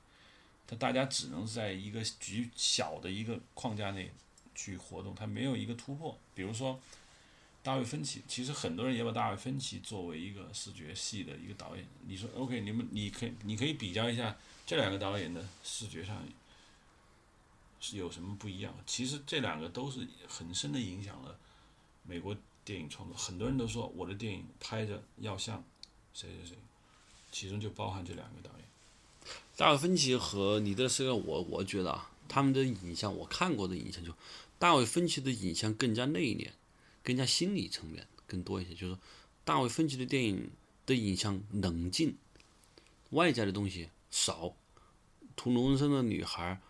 [0.66, 4.10] 他大家只能在一个局小的一个框架内。
[4.54, 6.16] 去活动，它没有一个突破。
[6.34, 6.78] 比如说，
[7.62, 11.82] 大卫芬奇，其实很多人也把大卫芬奇作为一个视觉系的一个导演。
[12.06, 16.22] 你说，OK，你们你可以你可以比较一下这两个导演的视觉上
[17.82, 18.72] 是有什么不一样？
[18.86, 21.36] 其实这两个都是很深的影响了
[22.04, 23.16] 美国电影创作。
[23.18, 25.62] 很多人都说我的电影拍着要像
[26.14, 26.56] 谁谁谁，
[27.32, 28.64] 其中就包含这两个导演。
[29.56, 34.14] 大卫芬奇和你的这个，我我觉得啊，他们的影像我看过的影像就。
[34.60, 36.50] 大卫芬奇的影像更加内敛，
[37.02, 38.70] 更加心理层面更多一些。
[38.70, 38.98] 就是说，
[39.44, 40.52] 大卫芬奇的电影
[40.86, 42.16] 的影像冷静，
[43.10, 44.54] 外在的东西少。
[45.34, 46.60] 图卢恩森的女孩，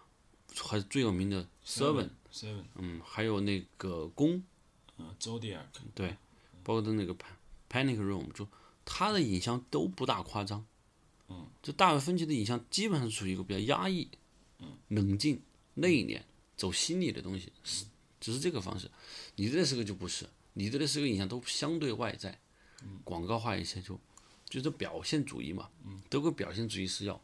[0.57, 2.11] 还是最有名的 Seven，
[2.77, 4.43] 嗯，还有那个宫，
[4.99, 6.17] 嗯，周迪尔，对，
[6.63, 7.35] 包括的那个拍
[7.71, 8.47] Panic Room，就
[8.85, 10.65] 他的影像都不大夸张。
[11.29, 14.09] 嗯，就大卫芬奇的影像基本上处于一个比较压抑、
[14.59, 15.41] 嗯、冷静、
[15.75, 16.21] 内敛、
[16.57, 17.87] 走心理的东西，是
[18.21, 18.91] 只是这个方式。
[19.37, 22.39] 你这是个就不是，你这是个影像都相对外在，
[23.05, 23.99] 广告化一些就
[24.47, 25.71] 就是表现主义嘛。
[25.87, 27.19] 嗯，德国表现主义是要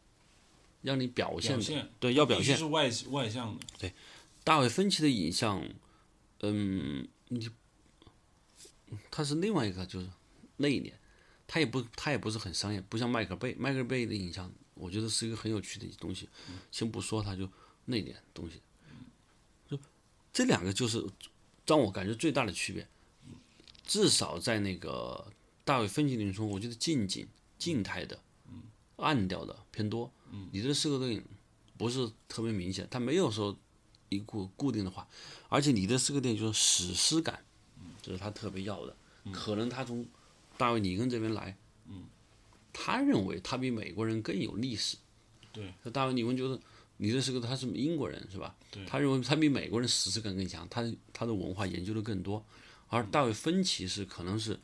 [0.83, 2.57] 让你表现的，现对，要表现。
[2.57, 3.93] 是外外向的，对
[4.45, 5.63] 大卫芬奇的影像，
[6.41, 7.51] 嗯，你，
[9.11, 10.09] 他是另外一个就是
[10.57, 10.93] 内敛，
[11.47, 16.29] 他也不他也不是很商业，不像迈克尔贝，迈克尔贝的影像，我觉得是一个很有趣的东西。
[16.71, 17.51] 先不说他就
[17.87, 18.63] 内敛东西，
[19.69, 19.79] 就
[20.33, 21.05] 这两个就是
[21.67, 22.87] 让我感觉最大的区别。
[23.85, 25.33] 至少在那个
[25.65, 27.27] 大卫芬奇里中，我觉得近景
[27.59, 28.23] 静态的，
[28.97, 30.13] 暗调的偏多。
[30.51, 31.25] 你这四个电影
[31.77, 33.57] 不是特别明显，它没有说
[34.09, 35.07] 一固固定的话，
[35.49, 37.45] 而且你的四个电影就是史诗感，
[38.03, 38.97] 这是他特别要的。
[39.33, 40.07] 可能他从
[40.57, 41.57] 大卫里根这边来，
[42.73, 44.97] 他认为他比美国人更有历史。
[45.53, 46.59] 对，那大卫里根觉得
[46.97, 48.55] 你这是个他是英国人是吧？
[48.71, 52.45] 对他认为他比美国人史诗感更强，他他的文化研究的更多。
[52.89, 54.59] 而大卫芬奇是可能是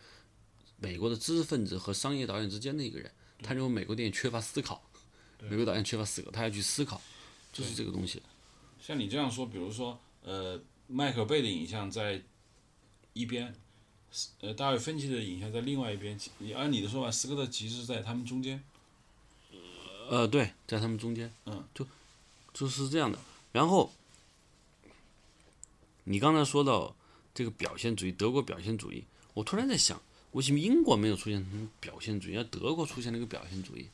[0.78, 3.10] 美国的知识分子和商业导演之间的一个人，
[3.42, 4.82] 他认为美国电影缺乏思考，
[5.40, 7.00] 美国导演缺乏思考，他要去思考，
[7.52, 8.22] 就是这个东西。
[8.80, 12.22] 像你这样说，比如说，呃，麦克贝的影像在
[13.12, 13.54] 一边，
[14.40, 16.18] 呃，大卫芬奇的影像在另外一边。
[16.38, 18.62] 你按你的说法，斯科特其实是在他们中间。
[20.10, 21.86] 呃，对，在他们中间，嗯，就
[22.52, 23.18] 就是这样的。
[23.52, 23.90] 然后
[26.04, 26.94] 你刚才说到
[27.34, 30.00] 这个表现主义，德国表现主义，我突然在想，
[30.32, 33.88] 为什么英国没有出现表现主义，而德国出现了一个表现主义？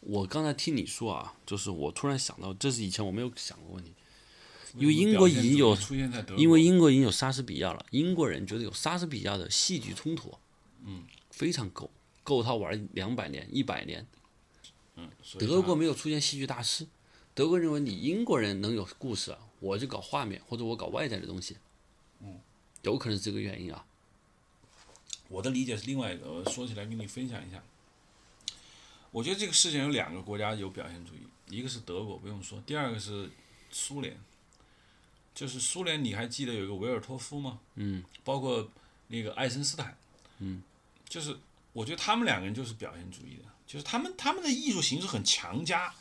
[0.00, 3.92] 我刚才听你说啊，就是我突然想到，这是以前我没有想过问题，
[4.74, 10.32] 因为英国已经有出现在德国，因为英国已经有莎士比亚了，英国人觉得有莎士比亚的戏剧冲突，
[10.84, 11.90] 嗯，非常够，
[12.22, 14.06] 够他玩两百年、一百年。
[14.96, 16.86] 嗯，德国没有出现戏剧大师，
[17.34, 21.56] 德国认为你英国人能有故事啊，我就搞画面或者我搞外在的东西，
[22.20, 22.38] 嗯，
[22.82, 23.84] 有可能是这个原因啊。
[25.28, 27.62] 我的理解是另外一个，我说起来跟你分享一下。
[29.16, 33.30] 我觉得这个世界有两个国家有表现主义，一个是德国，不用说，第二个是
[33.70, 34.14] 苏联。
[35.34, 37.58] 就是苏联，你还记得有一个维尔托夫吗？
[37.76, 38.70] 嗯，包括
[39.08, 39.96] 那个爱森斯坦。
[40.40, 40.62] 嗯，
[41.08, 41.34] 就是
[41.72, 45.94] 我觉得他们两个人就是表现主义的，就是他们他们的艺术形式很强加，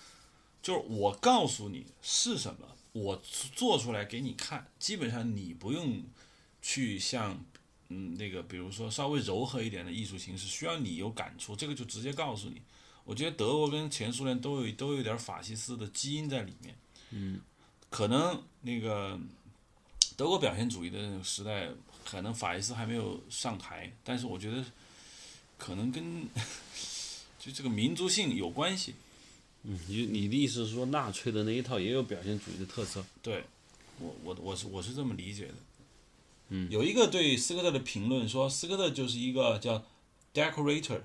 [0.62, 3.15] 就是我告诉你是什么，我
[3.56, 6.04] 做出来给你看，基本上你不用
[6.62, 7.41] 去像
[7.88, 12.62] 嗯那个比如说稍微柔和一点的艺术形式，需要你有感触，这个就直接告诉你。
[13.06, 16.76] 我觉得德国跟前苏联都有都有点法西斯的基因在里面。
[17.12, 17.39] 嗯，
[17.89, 19.18] 可能那个
[20.18, 21.70] 德国表现主义的那个时代，
[22.04, 24.65] 可能法西斯还没有上台，但是我觉得
[25.58, 26.28] 可能跟
[27.39, 28.96] 就这个民族性有关系。
[29.63, 33.06] 嗯，你你的意思是说纳粹的那一套也有表现主义的特色？
[33.22, 33.44] 对，
[34.00, 35.54] 我我我是我是这么理解的。
[36.50, 39.84] 嗯，有一个对斯科特的评论说，斯科特就是一个叫
[40.34, 41.02] decorator，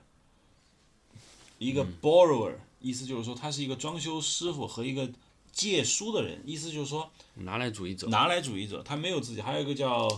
[1.61, 5.11] 一个 borrower，、意思就是说他是一个装修师傅和一个
[5.53, 8.09] 借书的人，意思就是说拿来主义者。
[8.09, 10.09] 拿来主义者，他没有自己，还有一个叫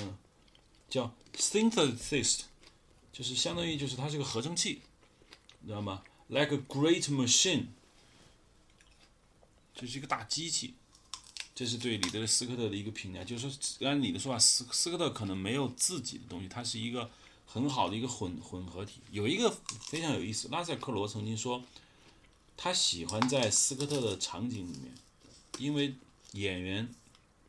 [0.00, 0.16] 嗯
[0.88, 2.40] 叫 synthesist，
[3.12, 4.80] 就是相当于就是他是个合成器，
[5.60, 7.66] 你知道吗？Like a great machine，
[9.74, 10.72] 就是一个大机器。
[11.54, 17.10] 这是对里德斯科特的一个评价，就是说，按你的说法，斯斯科特可能没有自己的东西，他是一个
[17.46, 19.00] 很好的一个混混合体。
[19.10, 21.62] 有一个非常有意思，拉塞克罗曾经说，
[22.56, 24.92] 他喜欢在斯科特的场景里面，
[25.58, 25.94] 因为
[26.32, 26.88] 演员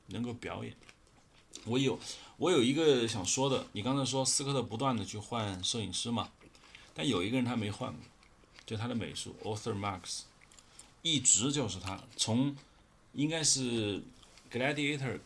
[0.08, 0.74] 能够表演。
[1.66, 2.00] 我有
[2.38, 6.30] 我有一个想说的，你刚才说斯科特不断的去换摄影师嘛，
[6.94, 8.02] 但有一个人他没换过，
[8.66, 10.22] 就他的美术 Arthur Marx，
[11.02, 12.56] 一直就是他，从
[13.14, 14.02] 应该是
[14.52, 15.20] Gladiator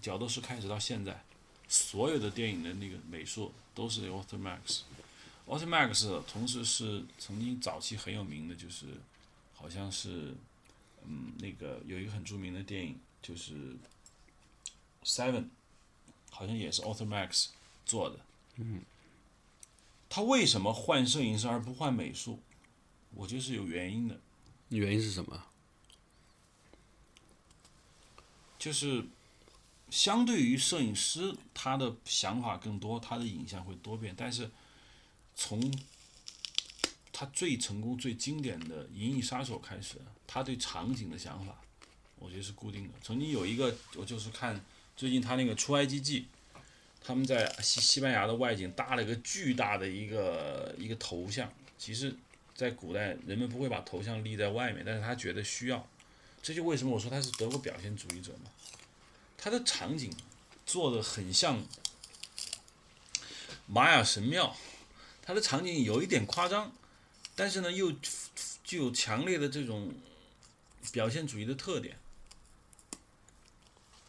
[0.00, 1.24] 角斗士开始到现在，
[1.68, 4.10] 所有的电影的那个美术都是。
[4.10, 8.86] Arthur Marx 同时是曾经早期很有名的，就是
[9.54, 10.34] 好像是
[11.04, 13.76] 嗯那个有一个很著名的电影就是
[15.04, 15.50] Seven，
[16.30, 17.50] 好像也是 Arthur Max
[17.84, 18.18] 做的。
[18.56, 18.82] 嗯，
[20.08, 22.40] 他为什么换摄影师而不换美术？
[23.14, 24.18] 我觉得是有原因的，
[24.70, 25.44] 原因是什么？
[28.58, 29.04] 就是
[29.96, 34.14] 相对于摄影师，他的想法更多，他的影像会多变。
[34.14, 34.50] 但是
[35.34, 35.58] 从
[37.10, 39.94] 他最成功、最经典的《银翼杀手》开始，
[40.26, 41.62] 他对场景的想法，
[42.18, 42.90] 我觉得是固定的。
[43.02, 44.62] 曾经有一个，我就是看
[44.94, 46.26] 最近他那个《出埃及记》，
[47.02, 51.50] 他们在西西班牙的外景搭了一个巨大的一个一个头像。
[51.78, 52.14] 其实，
[52.54, 55.88] 在古代人们不会把头像立在外面，但是他觉得需要。
[56.42, 58.50] 这就为什么我说他是德国表现主义者嘛。
[59.46, 60.12] 他的场景
[60.66, 61.64] 做的很像
[63.68, 64.56] 玛雅神庙，
[65.22, 66.72] 他的场景有一点夸张，
[67.36, 67.92] 但是呢又
[68.64, 69.94] 具有强烈的这种
[70.90, 71.96] 表现主义的特点。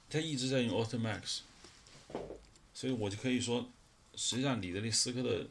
[0.09, 1.41] 他一直在用 Automax，
[2.73, 3.69] 所以我就可以说，
[4.15, 5.45] 实际上里德利斯科的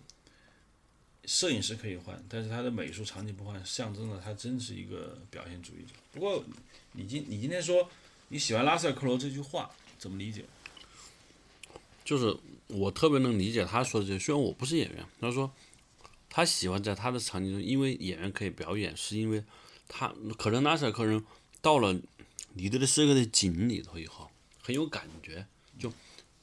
[1.26, 5.92] 摄影师可以换，但是他的美术场景不换，象征了他真是一个表现主义者。
[6.10, 6.44] 不过
[6.90, 7.88] 你今你今天说
[8.28, 10.44] 你喜欢拉塞尔克罗这句话怎么理解？
[12.04, 12.36] 就是
[12.68, 15.52] 我特别能理解他说的这，虽然我不是演员，他说
[16.28, 19.42] 他喜欢在他的场景中，因为演员可以表演，是因为
[19.88, 21.24] 他可能拉塞尔克人
[21.60, 21.98] 到了
[22.54, 24.30] 里德利斯科的景里头以后。
[24.62, 25.46] 很有感觉，
[25.78, 25.92] 就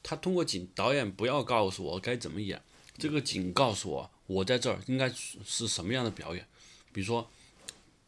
[0.01, 2.61] 他通过景，导演不要告诉我该怎么演，
[2.97, 6.47] 这个景告诉我，我在这儿应该是什么样的表演。
[6.93, 7.29] 比如说，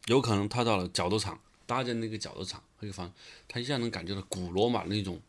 [0.06, 3.10] 有可能他到了角斗场，搭建那个角斗场，会发
[3.48, 5.20] 他一下能感觉到古罗马那种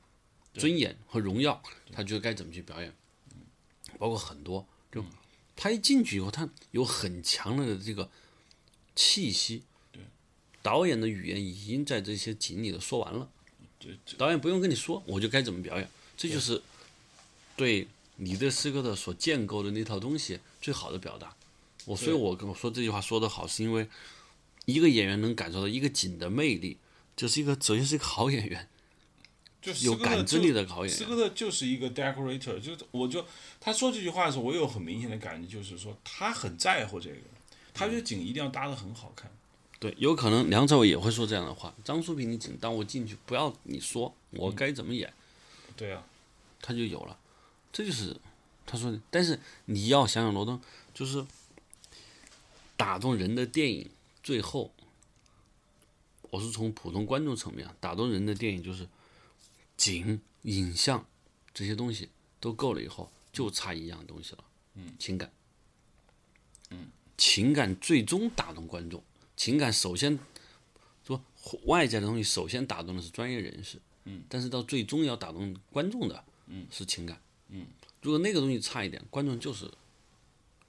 [0.54, 2.94] 尊严和荣耀，他觉得该怎么去表演。
[3.98, 5.04] 包括很多，就
[5.56, 8.10] 他一进去以后，他有很强烈的这个
[8.96, 9.64] 气息。
[10.62, 13.30] 导演的语言已经在这些景里头说完了。
[14.18, 16.62] 导演不用跟你说，我就该怎么表演，这就是
[17.56, 17.88] 对
[18.18, 21.34] 你对诗歌的所建构的那套东西最好的表达。
[21.86, 23.88] 我所以，我跟我说这句话说的好，是因为
[24.66, 26.78] 一个演员能感受到一个景的魅力，
[27.18, 28.70] 就是一个首先是一个好演员，
[29.60, 30.98] 就是有感知力的好演员。
[30.98, 33.26] 斯科特就是一个 decorator，就我就
[33.60, 37.18] 他说这句话的时候，我有很明显的感觉，就是说他很在乎这个，
[37.74, 39.30] 他觉得景一定要搭的很好看。
[39.80, 41.74] 对，有可能梁朝伟也会说这样的话。
[41.84, 45.12] 张淑平，你请当我进去，不要你说我该怎么演。
[45.76, 46.04] 对啊，
[46.62, 47.18] 他就有了，
[47.72, 48.16] 这就是
[48.66, 49.00] 他说的。
[49.12, 50.60] 但是你要想想罗登，
[50.94, 51.26] 就是
[52.76, 53.90] 打动人的电影，
[54.24, 54.72] 最后
[56.30, 58.88] 我是从普通观众层面打动人的电影，就是
[59.76, 61.06] 景、影像
[61.54, 62.10] 这些东西
[62.40, 64.44] 都够了以后，就差一样东西了，
[64.76, 65.32] 嗯，情感，
[66.70, 69.04] 嗯，情感最终打动观众。
[69.36, 70.18] 情感首先
[71.06, 71.22] 说
[71.66, 77.68] 外在的东西，首先打动的是专业人士，嗯，但是到最终要打动观众的，嗯，是情感，嗯，
[78.02, 79.72] 如果那个东西差一点，观众就是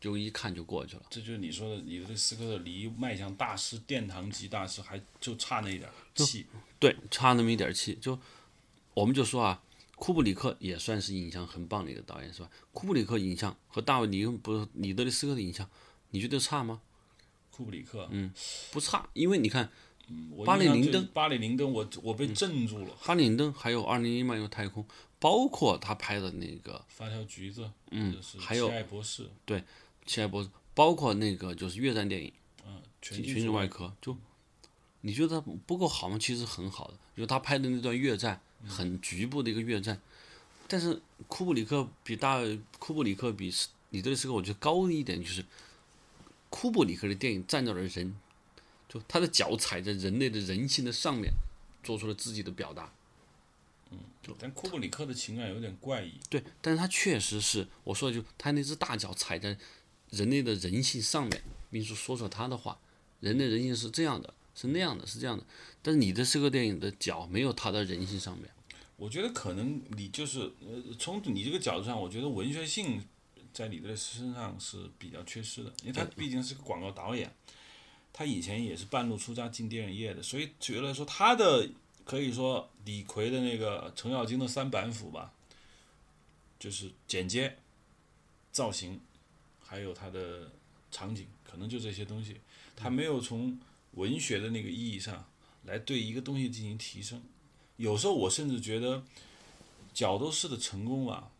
[0.01, 1.03] 就一看就过去了。
[1.11, 6.47] 这就是你说的，你的斯科特离迈向大师殿堂级大师还就差那一点气，
[6.79, 7.95] 对，差那么一点气。
[8.01, 8.19] 就
[8.95, 9.63] 我们就说啊，
[9.97, 12.51] 库布里克也算是影像很棒的一个导演，是吧？
[12.73, 15.69] 库布里克影像和大卫·尼不是里德利斯科的影像，
[16.11, 16.81] 你觉得差吗？
[17.51, 18.33] 库布里克，嗯，
[18.71, 19.69] 不差，因为你看，
[20.07, 22.97] 嗯，巴里林登，巴里林登，我我被镇住了。
[23.05, 24.87] 巴里林登还有二零一漫游太空，
[25.19, 29.65] 包括他拍的那个发条橘子，嗯，还有奇爱博士，对，
[30.09, 32.33] 奇爱博士，包括那个就是越战电影，
[32.67, 34.17] 嗯，群群众外科，就
[35.03, 36.19] 你觉得不够好吗？
[36.19, 40.01] 其实很好的，因为他拍的那段越战很局部的一个越战，
[40.67, 42.41] 但是库布里克比大
[42.81, 43.55] 库布里克比
[43.91, 45.45] 里德利斯科，我觉得高一点就是。
[46.51, 48.17] 库布里克的电影站在了人，
[48.89, 51.31] 就他的脚踩在人类的人性的上面，
[51.85, 52.91] 做出了自己的表达。
[53.91, 53.99] 嗯，
[54.39, 56.15] 但库布里克的情感有点怪异。
[56.31, 59.59] 对，但是他确实是我说的，就他那只大脚踩在
[60.11, 62.79] 人类的人性上面，并说说出他的话，
[63.21, 65.45] 人类人性是这样的，是那样的，是这样的。
[65.83, 68.49] 但是你的这个电影的脚没有踏到人性上面。
[68.97, 73.03] 我觉得可能你就是呃，从你这个角度上，我觉得文学性。
[73.51, 77.35] 在你的身上是比较缺失的，因为他毕竟是个广告导演，
[78.13, 81.69] 他以前也是半路出家进电影业的，所以觉得说他的
[82.05, 85.33] 可以说李逵的那个程咬金的三板斧吧，
[86.61, 87.57] 就是剪接、
[88.53, 89.01] 造型，
[89.69, 90.51] 还有它的
[90.91, 92.41] 场景，可能就这些东西，
[92.75, 93.61] 它没有从
[93.93, 95.23] 文学的那个意义上
[95.65, 97.23] 来对一个东西进行提升。
[97.77, 99.05] 有时候我甚至觉得
[99.93, 101.31] 角斗士的成功啊。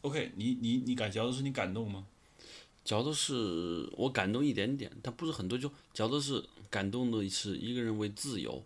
[0.00, 2.04] OK，你你你感角斗士你感动吗？
[2.84, 5.56] 角斗士我感动一点点，但不是很多。
[5.56, 8.62] 就角斗士感动的是一个人为自由，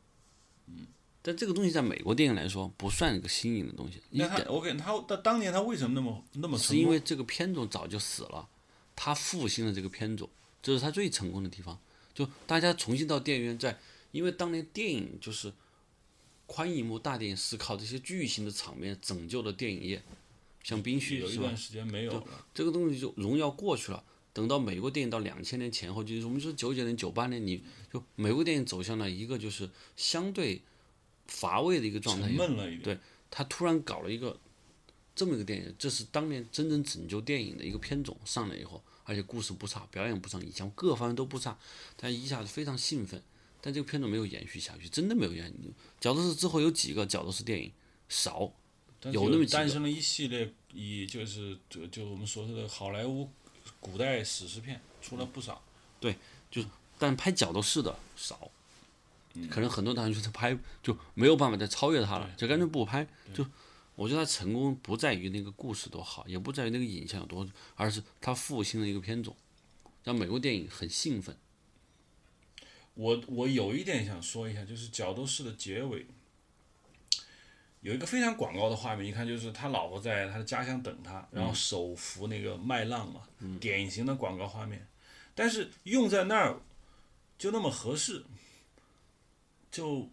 [0.67, 0.87] 嗯，
[1.23, 4.03] 但这个东西在美国电影来说不算一个新颖的东西。
[4.11, 8.49] 那他 OK，他他当年他为什么那么那么是因为这个片种早就死了，
[9.01, 10.29] 他复兴了这个片种，
[10.61, 11.79] 这是他最成功的地方。
[12.13, 13.79] 就大家重新到电影院，在
[14.11, 15.53] 因为当年电影就是
[16.47, 20.03] 宽银幕大电影是靠这些巨型的场面拯救了电影业。
[20.65, 24.03] 像冰雪有一段时间没有了，这个东西就荣耀过去了。
[24.33, 30.61] 等到美国电影到两千年前后，就是我们说九九年、九八年，你就美国电影走向了一个就是相对
[31.29, 32.27] 乏味的一个状态。
[32.27, 32.83] 沉闷了一点。
[32.83, 32.99] 对
[33.31, 34.39] 他突然搞了一个
[35.19, 41.59] 这么一个电影，这是当年真正拯救电影的一个片种上来以后，而且故事不差，表演不差，影像各方面都不差，
[41.97, 43.21] 但一下子非常兴奋。
[43.61, 45.75] 但这个片种没有延续下去，真的没有延续。
[45.99, 47.73] 角斗士之后有几个角斗士电影
[48.09, 48.53] 少，
[49.11, 53.29] 有那么几个诞生了一系列，以就是就就我们所说的好莱坞
[53.81, 55.61] 古代史诗片，出了不少。
[55.99, 56.17] 对，
[56.49, 56.65] 就
[57.01, 58.49] 但拍角斗士的少，
[59.51, 63.05] 可能很多导演觉得拍就没有办法再超越他了，就干脆不拍。
[63.35, 63.45] 就
[63.99, 67.45] 我觉得他成功不在于那个故事多好，也不在于那个影像有多，
[67.75, 69.35] 而是他复兴了一个片种，
[70.05, 71.37] 让美国电影很兴奋。
[72.95, 76.07] 我我有一点想说一下，就是角斗士的结尾
[77.81, 83.23] 有一个非常广告的画面，一看就是他老婆在他的家乡等他，然后手扶那个麦浪嘛，
[83.59, 84.87] 典型的广告画面。
[85.35, 86.61] 但是用在那儿
[87.37, 88.25] 就那么合适，
[89.73, 90.09] 就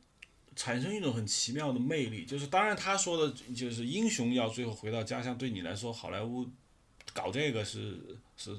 [0.55, 2.25] 产生一种很奇妙的魅力。
[2.25, 6.47] 就是当然他说的就是英雄要最后回到家乡，对你来说好莱坞
[7.13, 7.99] 搞这个是
[8.37, 8.57] 是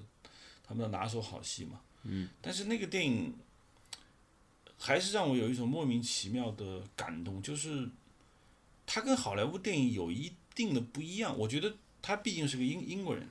[0.62, 1.80] 他们的拿手好戏嘛。
[2.04, 2.28] 嗯。
[2.40, 3.34] 但是那个电影。
[4.78, 7.88] 还是让我有一种莫名其妙的感动，就是
[8.84, 11.36] 他跟好莱坞电影有一定的不一样。
[11.36, 13.26] 我觉得他毕竟是个英英国人，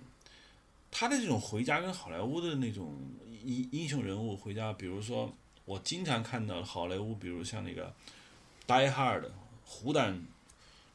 [0.89, 2.97] 他的这种回家跟好莱坞的那种
[3.43, 5.31] 英英雄人物回家，比如说
[5.65, 7.87] 我经常看到好莱坞，比如像那个
[8.67, 9.21] 《Die Hard》
[9.63, 10.25] 虎胆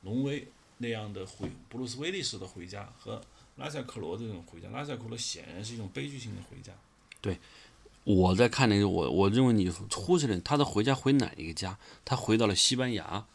[0.02, 0.46] 龙威
[0.78, 3.20] 那样的回，布鲁斯威利斯的回家和
[3.56, 6.72] 拉塞克罗这种回家，拉塞克罗显然是一种悲剧性的回家。
[7.20, 7.38] 对。
[8.04, 11.78] 我在看那个，我我认为你忽视了他的回家回哪一个家？
[12.02, 13.26] 他回到了西班牙，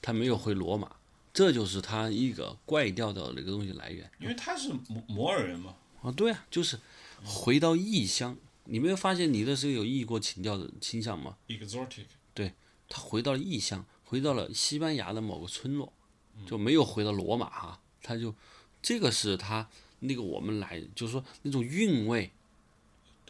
[0.00, 0.96] 他没有回罗马，
[1.34, 4.10] 这就是他一个怪调的那个东西来源。
[4.18, 5.74] 因为他是摩摩尔人嘛。
[6.00, 6.80] 啊，对啊，就是
[7.22, 8.34] 回到异乡。
[8.64, 12.06] 你没有发现你的是有异国情调的倾向吗？Exotic。
[12.94, 15.92] 对，他回到了异乡，回到了西班牙的某个村落，
[16.46, 17.80] 就没有回到罗马哈。
[18.02, 18.34] 他就
[18.80, 19.68] 这个是他
[20.00, 22.30] 那个我们来就是说那种韵味。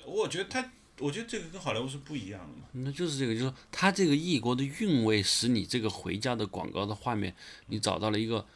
[0.04, 0.70] 我觉得他。
[1.00, 2.68] 我觉得这个跟好莱坞是不一样的嘛。
[2.84, 7.34] 那就是这个，就是他这个异国的韵味，使你这个回家的广告的画面，
[7.66, 8.46] 你找到了一个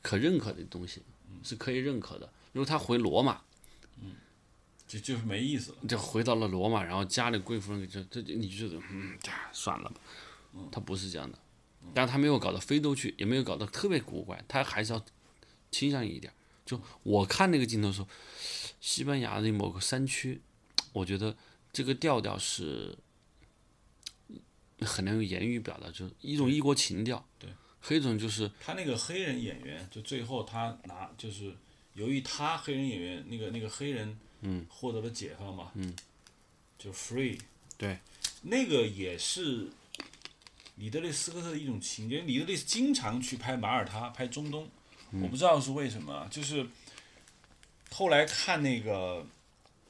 [0.00, 1.02] 可认可的东西，
[1.42, 2.32] 是可以认可的。
[2.54, 3.42] 如果他回罗马，
[4.02, 4.12] 嗯，
[4.88, 5.78] 就就是没意思了。
[5.86, 9.18] 就回到了罗马，然后家里贵妇人就这你就觉得嗯，
[9.52, 9.96] 算了吧。
[10.70, 11.38] 他不是这样的，
[11.94, 15.04] 但他没有搞到非洲去，也没有搞到特别古怪，他还是要
[15.70, 16.32] 倾向于一点。
[16.64, 18.08] 就我看那个镜头的时候，
[18.80, 20.40] 西班牙的某个山区，
[20.92, 21.36] 我觉得。
[21.76, 22.96] 这个调调是
[24.82, 27.26] 很难用言语表达，就是一种异国情调。
[27.36, 27.50] 对，
[27.80, 31.52] 还有一种就是他那个黑人演员，就最后他拿，就是
[31.94, 35.92] 由于他黑人演员那个那个黑人，嗯，获得了解放嘛，嗯，
[36.78, 37.40] 就 free。
[37.76, 37.98] 对，
[38.42, 39.68] 那个也是
[40.76, 42.20] 里德利·斯科特的一种情节。
[42.22, 44.68] 里德利经常去拍马耳他，拍中东，
[45.12, 46.66] 我不知道是为什么，就是
[47.90, 49.26] 后来看那个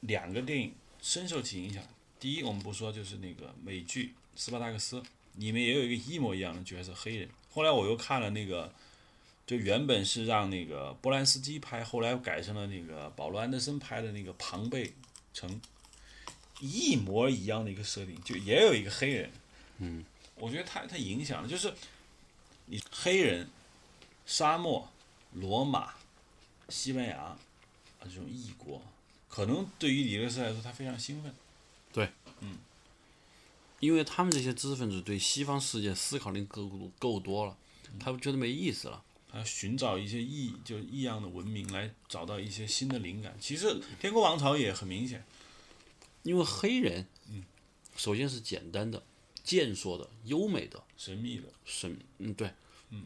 [0.01, 0.73] 两个电影。
[1.01, 1.83] 深受其影响。
[2.19, 4.05] 第一，我们不说，就是那个美剧
[4.35, 4.99] 《斯巴达克斯》
[5.35, 7.29] 里面也有一个一模一样的角色黑人。
[7.51, 8.73] 后来我又看了那个，
[9.45, 14.93] 就原本是让那个波兰斯基拍，后来改成了那个保罗安德森拍的那个《庞贝
[15.31, 15.47] 城》，
[16.59, 19.29] 一模一样的一个设定，就也有一个黑人。
[19.77, 20.03] 嗯，
[20.35, 21.73] 我觉得他他影响了就是
[22.65, 23.49] 你黑人、
[24.25, 24.89] 沙漠、
[25.33, 25.93] 罗马、
[26.69, 27.37] 西班牙啊
[28.03, 28.81] 这种异国。
[29.27, 31.33] 可能对于李律师来说，他非常兴奋。
[31.91, 32.09] 对，
[32.39, 32.57] 嗯，
[33.81, 37.57] 因为他们这些知识分子对西方世界思考的够够多了，
[37.99, 39.03] 他觉得没意思了。
[39.29, 43.35] 他寻找一些异就异样的文明，来找到一些新的灵感。
[43.41, 43.67] 其实
[43.99, 45.25] 《天国王朝》也很明显，
[46.23, 47.43] 因为黑人，嗯，
[47.97, 49.03] 首先是简单的、
[49.45, 52.51] 健硕的、优美的、神秘的、神，嗯，对，
[52.89, 53.05] 嗯，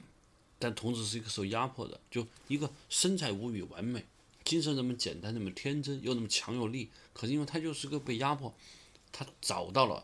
[0.58, 4.04] 但同时是一个受压迫的，就一个身材无比完美。
[4.46, 6.90] 精神那么简单，那么天真，又那么强有力。
[7.14, 8.52] 可是因为他就是个被压迫，
[9.12, 10.04] 他找到了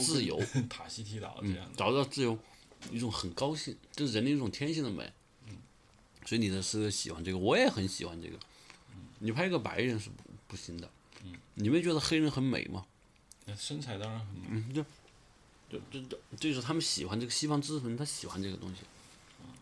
[0.00, 0.42] 自由。
[0.68, 2.36] 塔西提岛这样，找到自由，
[2.90, 5.12] 一种很高兴，这是人的一种天性的美。
[5.46, 5.56] 嗯，
[6.26, 8.36] 所以你的是喜欢这个，我也很喜欢这个。
[9.20, 10.90] 你拍一个白人是不不行的。
[11.22, 12.86] 嗯，你们觉得黑人很美吗？
[13.44, 14.46] 那身材当然很美。
[14.50, 14.84] 嗯，就
[15.90, 18.82] 就就就就是他们喜欢这个西方知识分子，他喜欢这个东西。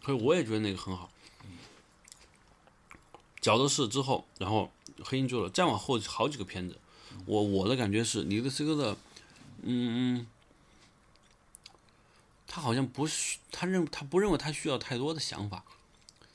[0.04, 1.10] 所以我也觉得那个很好。
[3.40, 4.70] 角斗士之后，然后
[5.02, 6.78] 黑鹰做了，再往后好几个片子，
[7.26, 8.96] 我我的感觉是，尼克斯哥的，
[9.62, 10.26] 嗯嗯，
[12.46, 15.64] 他好像不需，他认他不认为他需要太多的想法，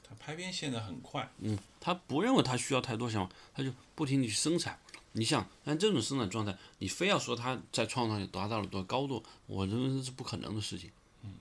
[0.03, 4.77] 他拍片现在很快，嗯，他不认为他需要太多想法，他就不停地去生产。
[5.17, 10.91] 你想按这种生产状态，你非要说他在创造力达到了多高度，我认为这是不可能的事情，
[11.23, 11.33] 嗯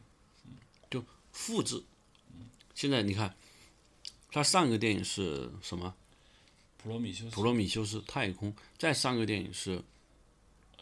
[0.90, 1.82] 就复制，
[2.74, 3.36] 现在你看。
[4.28, 5.94] 他上一个电影是什么？
[6.76, 9.82] 普罗米修斯普罗米修斯太空，再上一个电影是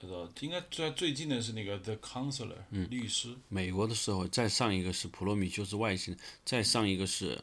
[0.00, 7.40] 呃，应该最最近的是那个 The Counselor，嗯，律师，美国的社会，再上一个是普罗米修斯外星，再上一个是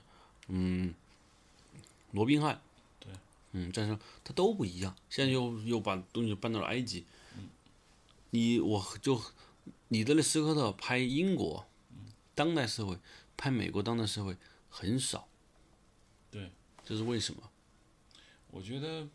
[0.50, 0.94] 嗯
[2.12, 2.71] 罗宾汉，对，
[3.52, 4.96] 嗯，再上它都不一样。
[5.10, 7.06] 现在又又把东西搬到了埃及，
[7.38, 7.50] 嗯
[8.32, 9.22] 你我就
[9.90, 11.66] 你的那斯科特拍英国
[12.34, 12.98] 当代社会，
[13.36, 14.38] 拍美国当代社会
[14.70, 15.28] 很少，
[16.30, 16.50] 对，
[16.86, 17.44] 这是为什么？
[18.50, 19.08] 我觉得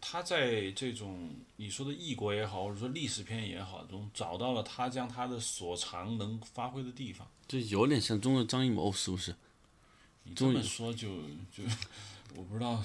[0.00, 7.26] 他在这种你说的异国也好，或者说历史片也好中，找到了他将他的所长能发挥的地方。
[7.46, 9.34] 这有点像中国张艺谋，是不是？
[10.24, 11.08] 你这么说就
[11.50, 11.64] 就
[12.36, 12.84] 我不知道，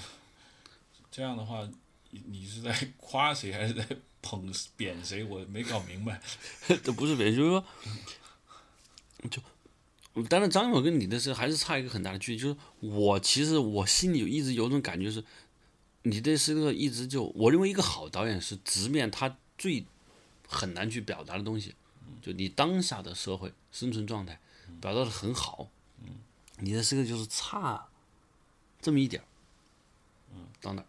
[1.14, 1.62] 这样的话，
[2.10, 3.86] 你你是在 夸谁还是在
[4.20, 5.22] 捧贬谁？
[5.22, 6.20] 我没搞明白。
[6.82, 7.64] 这不是别的，就是说，
[9.30, 9.40] 就
[10.24, 12.38] 当然张艺谋跟你的是还是差一个很大的距离。
[12.38, 15.22] 就是我其实我心里有一直有种感觉是，
[16.02, 19.86] 你这是个一直就我认为一个好导演是直面他最
[20.48, 21.76] 很难去表达的东西，
[22.20, 24.40] 就你当下的社会生存状态
[24.80, 25.70] 表达的很好，
[26.58, 27.86] 你的这个就是差
[28.82, 29.26] 这么一点儿，
[30.60, 30.86] 到哪儿？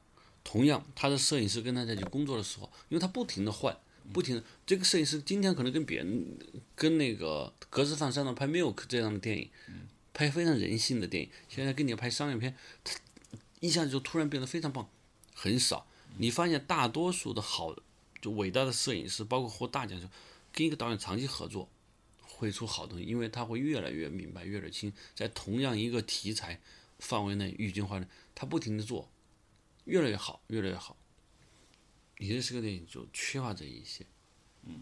[0.55, 3.77] 同样，他的摄影师跟他在一起工作的时候，因为他不停的换，
[4.13, 6.37] 不停的，这个摄影师今天可能跟别人，
[6.75, 9.49] 跟那个格式范山的拍《Milk》这样的电影，
[10.13, 12.97] 拍非常人性的电影，现在跟你拍商业片，他
[13.59, 14.89] 一下子就突然变得非常棒，
[15.33, 15.87] 很少。
[16.19, 17.75] 你发现大多数的好，
[18.21, 20.07] 就伟大的摄影师，包括获大奖，就
[20.53, 21.67] 跟一个导演长期合作，
[22.21, 26.61] 会出好东西，因为他会越来越明白，越来越清，在同样一个题材
[26.99, 29.09] 范围内，语境化内，他不停的做，
[29.85, 30.95] 越来越好，越来越好。
[32.17, 34.05] 你这是个电影就缺乏这一些。
[34.65, 34.81] 嗯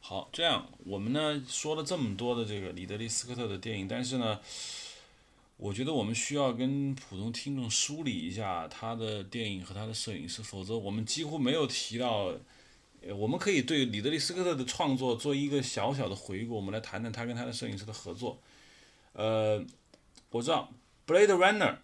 [0.00, 4.40] 好，这样我们呢说了这么多的这个里德利·斯科特的电影，但是呢，
[5.56, 12.34] 我觉得我们需要跟普通听众梳理一下他的电影和他的摄影师，否则我们几乎没有提到。
[13.16, 18.38] 我们可以对里德利·斯科特的创作做一个小小的回顾，我们来谈谈他跟他的摄影师的合作。
[19.14, 19.64] 呃，
[20.28, 20.70] 我知道
[21.10, 21.76] 《Blade Runner》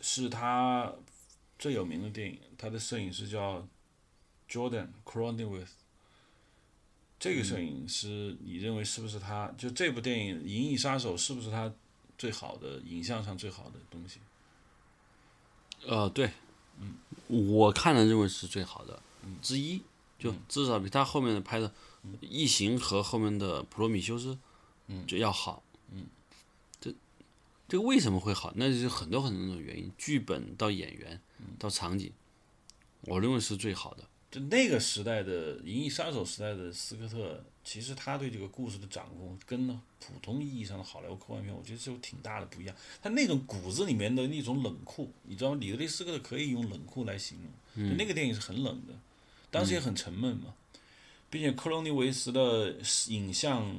[0.00, 0.90] 是他
[1.60, 3.68] 最有名的电影，他的摄影师叫
[4.48, 5.68] Jordan Cronenweth。
[7.18, 9.52] 这个摄影师，你认为是不是他？
[9.58, 11.70] 就这部电影《银翼杀手》是不是他
[12.16, 14.20] 最好的影像上最好的东西？
[15.86, 16.30] 呃，对，
[16.78, 16.94] 嗯，
[17.28, 19.02] 我看了认为是最好的
[19.42, 19.82] 之一，
[20.18, 21.68] 就至少比他后面的拍的
[22.22, 24.32] 《异形》和后面的《普罗米修斯》
[24.86, 25.62] 嗯就要好。
[25.92, 26.06] 嗯，
[26.80, 26.90] 这
[27.68, 28.50] 这个为什么会好？
[28.56, 31.20] 那就是很多很多种原因，剧本到演员
[31.58, 32.12] 到场景，
[33.02, 34.04] 我认为是最好的。
[34.30, 39.66] 就那个时代的《银翼杀手》时代的斯科特，其实他对这个故事的掌控，跟
[39.98, 42.76] 普通意义上的好莱坞科幻片，我觉得是有挺大的不一样。
[43.02, 45.56] 他那种骨子里面的那种冷酷，你知道吗？
[45.60, 47.88] 里德利·斯科特可以用冷酷来形容。
[47.88, 48.94] 就那个电影是很冷的，
[49.50, 50.54] 当时也很沉闷嘛，
[51.28, 52.76] 并且克隆尼维斯的
[53.08, 53.74] 影像，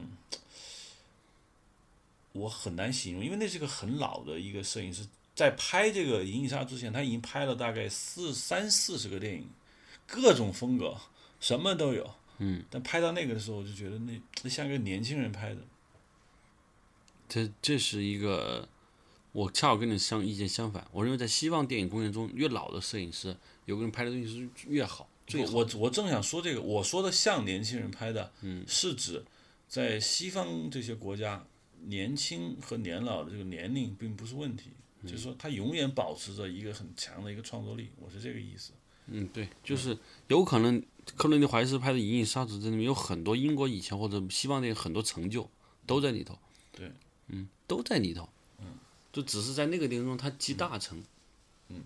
[2.34, 5.08] 我很难形容，因为那是个很老的一个摄影师，
[5.42, 9.50] 在拍这个《银翼杀手》之前，他已经拍了大概四三四十个电影。
[10.06, 10.96] 各种风格，
[11.40, 12.08] 什么都有。
[12.38, 15.62] 嗯，但拍到那个的时候，我就觉得那那像一个年轻人拍的。
[17.28, 18.70] 这这是一个，
[19.32, 20.86] 我恰好跟你相意见相反。
[20.92, 23.36] 我认为在西方电影工业中，越老的摄影师，
[23.66, 25.10] 有个人拍的东西是越好。
[25.26, 29.26] 最我我正想说这个，我说的像年轻人拍的，嗯，是指
[29.68, 31.44] 在西方这些国家，
[31.88, 34.70] 年轻和年老的这个年龄并不是问题，
[35.04, 37.90] 就是说他永远保持着一个很强的一个创作力。
[37.98, 38.74] 我是这个意思。
[39.08, 39.98] 嗯，对，就是
[40.28, 40.82] 有可能
[41.18, 45.50] 克伦尼怀斯拍的《银翼杀手》这里面有很多英国以前或者西方的很多成就
[45.86, 46.38] 都在里头。
[46.72, 46.92] 对，
[47.28, 48.30] 嗯，都在里头。
[48.60, 48.66] 嗯，
[49.12, 51.04] 就只是在那个电影中他集大成。
[51.70, 51.84] 嗯，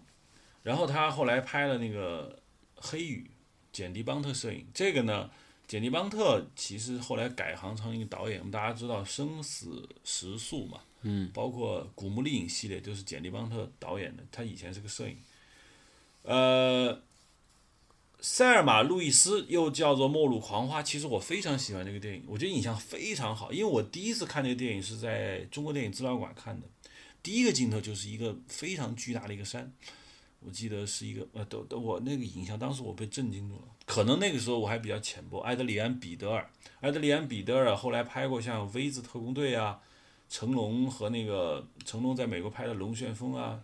[0.61, 2.37] 然后他后来拍了那个
[2.87, 3.25] 《黑雨》，
[3.71, 4.67] 简迪邦特摄影。
[4.73, 5.31] 这个呢，
[5.67, 8.39] 简迪邦特其实后来改行成一个导演。
[8.39, 14.23] 我们大家知道《生死时速》嘛，嗯，包括《古墓丽影》系列都是简迪邦特导演的。
[14.31, 15.15] 他以前是个摄影。
[16.23, 16.99] 呃，
[18.19, 23.53] 塞尔玛·路易斯又叫做《末路狂花》，其实我非常喜欢这个电影，我觉得影像非常好。
[23.53, 26.67] 因为我第一次看这个电影是在中国电影资料馆看的，
[27.21, 29.71] 第一个镜头就是一个非常巨大的一个山，
[30.39, 33.61] 我记得是一个呃，都都我那个影像当时我被震惊住了。
[33.85, 35.41] 可能那个时候我还比较浅薄。
[35.41, 36.49] 埃德里安·彼得尔，
[36.79, 39.79] 埃德里安·彼得尔后来拍过像《V 字特工队》啊，
[40.29, 43.61] 成龙和那个成龙在美国拍的《龙旋风》啊，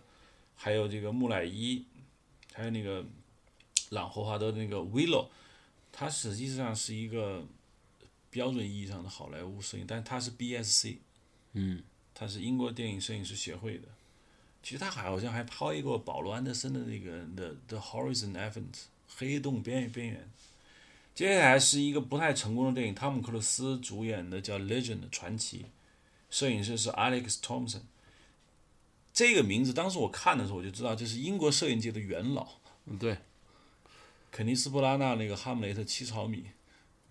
[0.54, 1.84] 还有这个木乃伊。
[2.54, 3.02] 还有那个
[3.88, 5.24] 朗霍华德的那个《Willow》，
[5.90, 7.42] 它实际上是一个
[8.28, 10.98] 标准意义上的好莱坞摄影，但是它是 BSC，
[11.54, 11.82] 嗯，
[12.12, 13.88] 它是英国电影摄影师协会的。
[14.62, 18.52] 其实他还好像还拍过保罗安德森的那个《The The Horizon Event》
[19.16, 20.30] 黑洞边边缘。
[21.14, 25.64] 接下来是一个不太成功的电影，汤姆克鲁斯主演的叫《Legend》传奇，
[26.32, 27.82] 摄影师是 Alex Thompson。
[29.12, 32.48] 这个名字当时我看的时候我就知道这是英国摄影界的元老，
[32.86, 33.18] 嗯，对，
[34.30, 36.38] 肯尼斯·布拉纳那个《哈姆雷特七十毫米》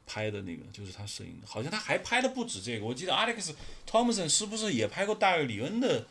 [0.07, 2.85] 拍的那个就是他摄影的，好像他还拍的不止这个。
[2.85, 3.53] 我记得 Alex
[3.87, 6.07] Thompson 是不是也拍过大卫·里恩的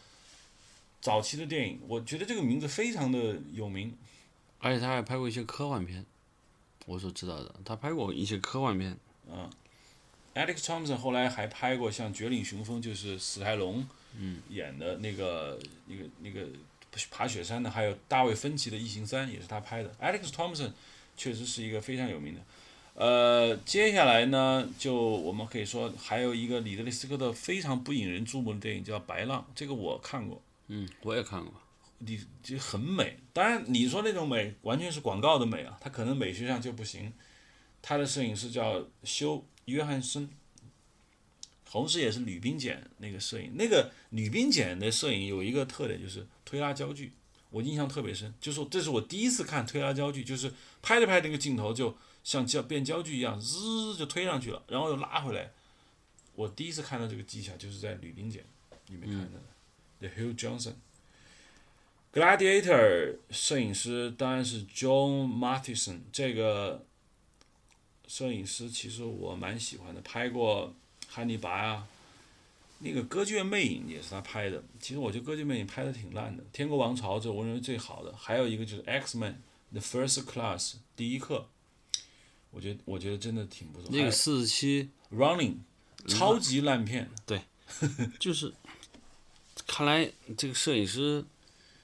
[1.00, 1.80] 早期的电影？
[1.88, 3.92] 我觉得这个名字非常的有名。
[4.61, 6.06] 而且他还拍过一些科幻片，
[6.86, 8.96] 我所知道的，他拍过一些科幻片。
[10.35, 13.87] Alex Thompson 后来还拍过像《绝岭雄风》，就是史泰龙
[14.49, 16.47] 演的那个、那个、那个
[17.11, 19.93] 爬雪山的，还有大卫芬奇的《异形三》也是他拍的。
[20.01, 20.70] Alex Thompson
[21.16, 22.41] 确实是一个非常有名的。
[22.95, 31.55] 呃，接下来呢，就我们可以说还有一个里德利·斯科特非常不引人注目的电影叫《白浪》，这个我看过，嗯，我也看过。
[31.99, 33.18] 你就很美。
[33.33, 37.12] 当然，你说那种美完全是广告的美啊，它可能美学上就不行。
[37.83, 40.28] 他的摄影师叫休约翰森，
[41.64, 43.52] 同时也是吕冰简那个摄影。
[43.56, 47.12] 那个吕冰简的摄影有一个特点，就是推拉焦距，
[47.50, 48.34] 我印象特别深。
[48.40, 50.52] 就是这是我第一次看推拉焦距，就是
[50.82, 55.50] 拍着拍着那个镜头就像焦变焦距一样，滋就推上去了，然后又拉回来。
[56.34, 58.44] 我第一次看到这个技巧，就是在吕冰简
[58.88, 60.08] 里面看到的。
[60.08, 60.74] The Hugh Johnson。
[62.12, 66.84] Gladiator 摄影师当然是 John Mathison，这个
[68.11, 70.74] 摄影师其实我蛮喜欢的，拍过
[71.06, 71.86] 《汉尼拔》啊，
[72.80, 74.61] 那个《歌剧院魅影》也是他拍的。
[74.80, 79.34] 其实我觉得《歌剧魅影》拍的挺烂的，《天国王朝》这我认为最好的，还有一个就是《X-Men》
[79.70, 81.46] The First Class 第一课，
[82.50, 83.88] 我觉得我觉得真的挺不错。
[83.92, 85.58] 那个四十七 Running
[86.08, 87.42] 超级烂片，对
[88.18, 88.52] 就是，
[89.68, 91.24] 看来这个摄影师，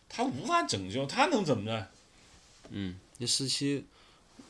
[0.09, 1.87] 他无法拯救，他能怎么着？
[2.71, 3.85] 嗯，那四期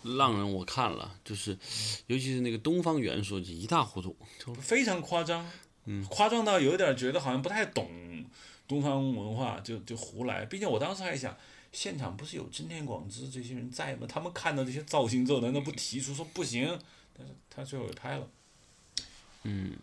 [0.07, 1.59] 浪人我看了，就是，
[2.07, 5.47] 尤其是那个东方元素就一塌糊涂，就非常夸张，
[5.85, 8.25] 嗯夸张到有点觉得好像不太懂
[8.67, 10.45] 东方文化，就就胡来。
[10.47, 11.37] 毕竟我当时还想，
[11.73, 14.07] 现场不是有真田广之这些人在吗？
[14.09, 16.67] 他们看到这些造型之后，难道不提出说不行？
[17.17, 18.29] 但是他最后也拍了。
[19.43, 19.77] 嗯。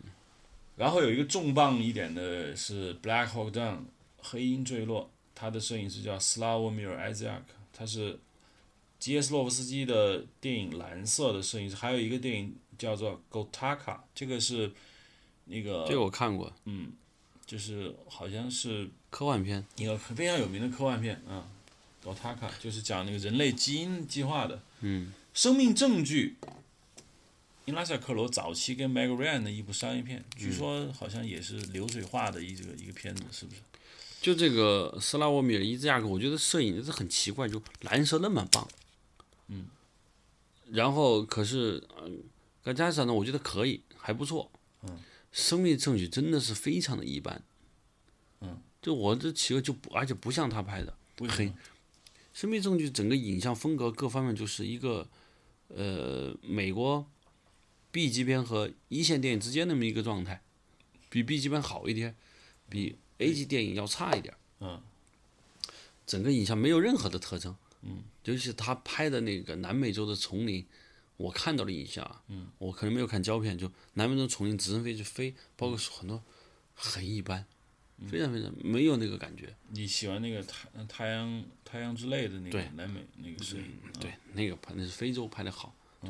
[0.76, 3.78] 然后有一个重磅一点的是《Black Hawk Down》
[4.18, 8.20] 黑鹰坠落，他的摄影师叫斯拉沃米尔·埃兹亚克，他是
[9.04, 13.76] 基耶斯洛夫斯基的电影《蓝色》的摄影师，还有一个电影叫做《Gotaka》，
[14.16, 14.72] 这个是
[15.44, 16.94] 那个这个我看过，嗯
[17.46, 21.46] 就是好像是科幻片，一个非常有名的科幻片啊，
[22.08, 24.64] 《Gotaka》就是讲那个人类基因计划的。
[24.80, 26.38] 嗯，生命证据。
[27.66, 33.60] 因拉塞克罗早期跟 Meg Ryan 的一部商业片，据说好像也是流水化的一这个一个片子，是不是？
[34.22, 38.66] 就这个斯拉沃米尔伊兹亚克，我觉得摄影是很奇怪，就蓝色那么棒，
[39.48, 39.68] 嗯，
[40.70, 42.24] 然后可是，嗯，
[42.64, 44.52] 甘加上呢，我觉得可以，还不错，
[44.84, 45.00] 嗯，
[45.32, 47.44] 生命证据真的是非常的一般，
[48.42, 51.54] 嗯，就我这企鹅就不，而且不像他拍的，很为什么？
[52.34, 55.08] 生命证据整个影像风格各方面就是一个，
[55.68, 57.06] 呃，美国
[57.92, 60.42] B 级片和一线电影之间那么一个状态，
[61.10, 62.16] 比 B 级片好一点，
[62.70, 64.34] 比 A 级电影要差一点。
[64.62, 64.82] 嗯，
[66.08, 67.56] 整个影像没有任何的特征。
[67.86, 70.66] 嗯，尤其是他拍的那个南美洲的丛林，
[71.18, 76.24] 我看到了影像啊，嗯，我可能没有看胶片，就南美洲丛林直升飞去飞，包括很多
[76.74, 77.46] 很一般，
[78.10, 79.56] 非常非常没有那个感觉。
[79.70, 83.64] 你喜欢那个太太阳太阳之泪的那个对南美那个摄影？
[83.64, 85.76] 啊对，那个拍那是非洲拍的好。
[86.02, 86.10] 就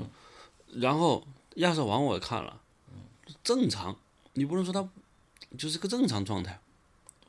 [0.80, 2.62] 然后亚瑟王我也看了，
[3.44, 4.00] 正常，
[4.34, 4.90] 你不能说他
[5.58, 6.60] 就是个正常状态。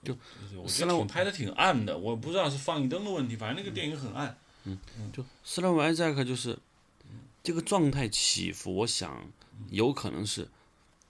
[0.04, 0.16] 就
[0.62, 4.38] 我斯拉觉得挺拍的挺暗的，我不知道是放映灯的问题，反正那个电影很暗。
[4.66, 4.78] 嗯
[5.12, 6.58] 就斯拉文埃扎克就是
[7.42, 9.26] 这个状态起伏，我想
[9.70, 10.48] 有可能是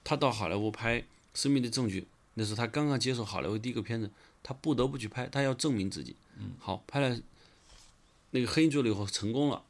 [0.02, 1.00] 他到好莱坞拍
[1.34, 2.00] 《生命的证据》，
[2.34, 4.10] 那是他刚刚接手好莱坞第一个片子，
[4.42, 6.16] 他不得不去拍，他要证明自己。
[6.38, 7.16] 嗯好，拍了
[8.30, 9.62] 那个《黑鹰坠落》以后成功了，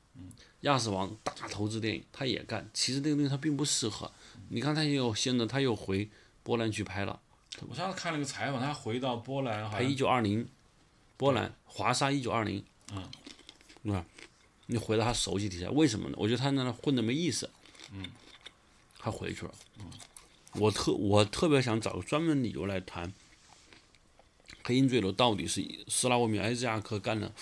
[0.60, 4.10] 亚瑟王大投资电影他也干，其实那个东西他并不适合。
[4.48, 6.08] 你看他又现在他又回
[6.42, 7.20] 波兰去拍了，
[7.68, 10.46] 我上次看了个采访，他回到波兰，好拍一像九二零，
[11.16, 13.08] 波兰华沙一九二零，嗯，
[13.82, 14.04] 对吧？
[14.66, 16.16] 你回到他熟悉底下，为什么呢？
[16.18, 17.48] 我觉得他在那混的没意思，
[17.92, 18.06] 嗯，
[18.98, 19.86] 他回去了，嗯，
[20.54, 23.12] 我特我特别想找个专门理由来谈
[24.64, 27.32] 黑鹰坠楼到底是斯拉沃米埃兹亚克干的，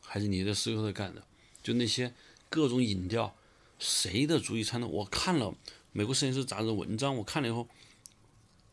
[0.00, 1.22] 还是尼德斯科特干的？
[1.62, 2.14] 就那些
[2.48, 3.34] 各种影调，
[3.78, 4.86] 谁的主意参的？
[4.86, 5.52] 我看了
[5.92, 7.68] 美国摄影师杂志的文章，我看了以后，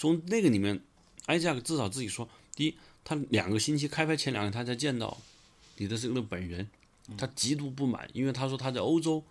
[0.01, 0.81] 从那个里面，
[1.27, 5.15] 埃兹亚克至少自己说，第一，他两个星期开拍前两天他才见到
[5.77, 6.67] 你的这个本人，
[7.15, 9.23] 他极度不满，因为他说他在欧洲，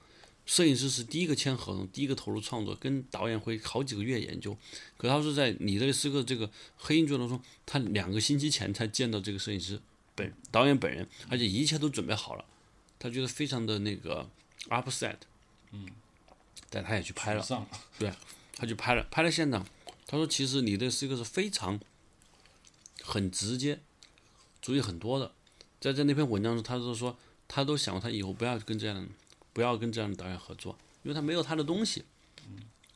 [0.46, 4.56] 摄影师是第一个签合同，第一个投入创作，跟导演会好几个月研究。
[4.96, 9.80] 可他说在你这是个这个黑鹰剧当中，他两个星期前才见到这个摄影师
[10.14, 12.44] 本导演本人，而且一切都准备好了，
[12.96, 14.24] 他觉得非常的那个
[14.68, 15.16] upset，
[15.72, 15.88] 嗯，
[16.70, 17.44] 但他也去拍了。
[17.98, 18.12] 对
[18.54, 19.66] 他去拍了，拍了现场。
[20.10, 21.78] 他说：“其实你的是一个是非常
[23.00, 23.78] 很直接，
[24.60, 25.30] 主意很多的。
[25.80, 29.06] 在在那篇文章中，他就说他都想过他以后不要跟这样的
[29.52, 32.02] 不要跟这样的导演合作，因为他没有他的东西，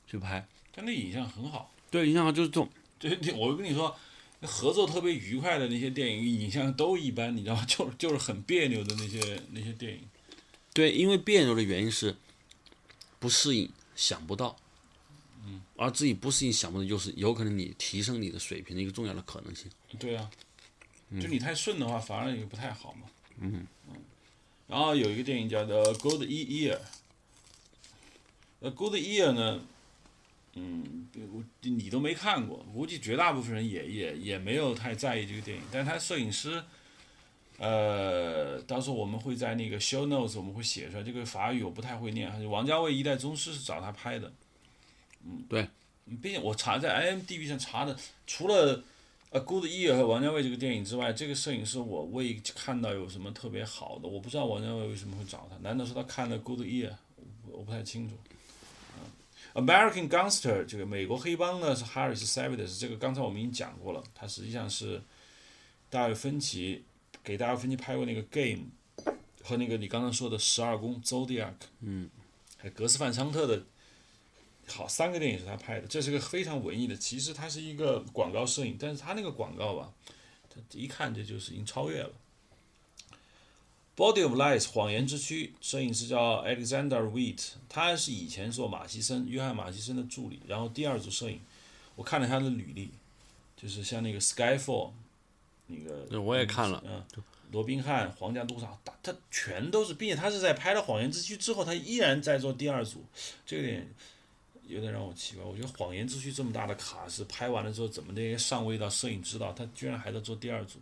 [0.08, 0.44] 去拍。
[0.72, 3.96] 他那影像很好，对，影像好就是这种， 对，我跟你说，
[4.42, 7.64] 合作特别愉快的那些电影，影像都一般，你知道吗？
[7.70, 10.00] 就就是很别扭的那些那些电影。
[10.72, 12.16] 对，因为别扭的原因是
[13.20, 14.56] 不适应，想不到。
[15.46, 19.70] 嗯，而自己不是你想不到，就是有可能你提升你的水平的一个重要的可能性。
[19.98, 20.30] 对啊，
[21.20, 23.02] 就你太顺的话，反而也不太好嘛。
[23.38, 23.96] 嗯嗯。
[24.66, 26.76] 然后有一个电影叫 The《Good Year》，
[28.60, 29.60] 呃，《Good Year》呢，
[30.54, 35.62] 嗯，我你都没看过，估计绝大部分人也也也没有太在意这个电影。
[35.70, 36.64] 但是他摄影师，
[37.58, 42.50] 呃，到时候我们会在那个 show notes 我们会写出来，这个法语我不太会念。
[42.50, 44.32] 王家卫一代宗师是找他拍的。
[45.26, 45.66] 嗯，对，
[46.20, 47.96] 毕竟我查在 IMDB 上查的，
[48.26, 48.84] 除了
[49.30, 54.06] 呃《Good Year》和王家卫这个电影之外，这个摄影师我未看到有什么特别好的。
[54.06, 56.90] 我不知道王家卫为什么会找他，难道是他看了《Good Year》？
[57.50, 58.14] 我不太清楚。
[59.54, 65.00] American Gangster》这个美国黑帮呢是 Harris Savides，这个刚才我们已经讲过了，他实际上是
[65.88, 66.84] 大卫芬奇
[67.22, 68.66] 给大卫芬奇拍过那个《Game》
[69.42, 72.10] 和那个你刚刚说的《十二宫》Zodiac，嗯，
[72.56, 73.62] 还格斯范桑特的。
[74.66, 76.96] 好，三个电影是他拍的，这是个非常文艺的。
[76.96, 79.92] 其实它是一个广告摄影，但是他那个广告吧，
[80.48, 82.10] 他一看这就是已经超越了。
[83.96, 90.40] Body of Lies，谎言之躯，摄影师叫 Alexander Wheat，他是以前做马西森，约翰马西森的助理。
[90.48, 91.40] 然后第二组摄影，
[91.94, 92.90] 我看了他的履历，
[93.56, 94.90] 就是像那个 Skyfall，
[95.68, 97.04] 那个我也看了，嗯，
[97.52, 103.04] 罗宾汉、皇家赌场，他他全都是，并且他是在拍了谎言之躯之后，他依然在做第二组，
[103.46, 103.94] 这个点。
[104.66, 110.78] 有点让我奇怪，我觉得《谎言之躯》这么大的卡是拍完了之后，怎么那些上位到摄影指导，他居然还在做第二组？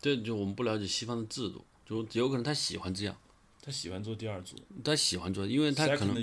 [0.00, 3.16] 这就我们不了解西方的制度，就有可能他喜欢这样，
[3.62, 6.14] 他喜欢做第二组，他喜欢做，因为他可能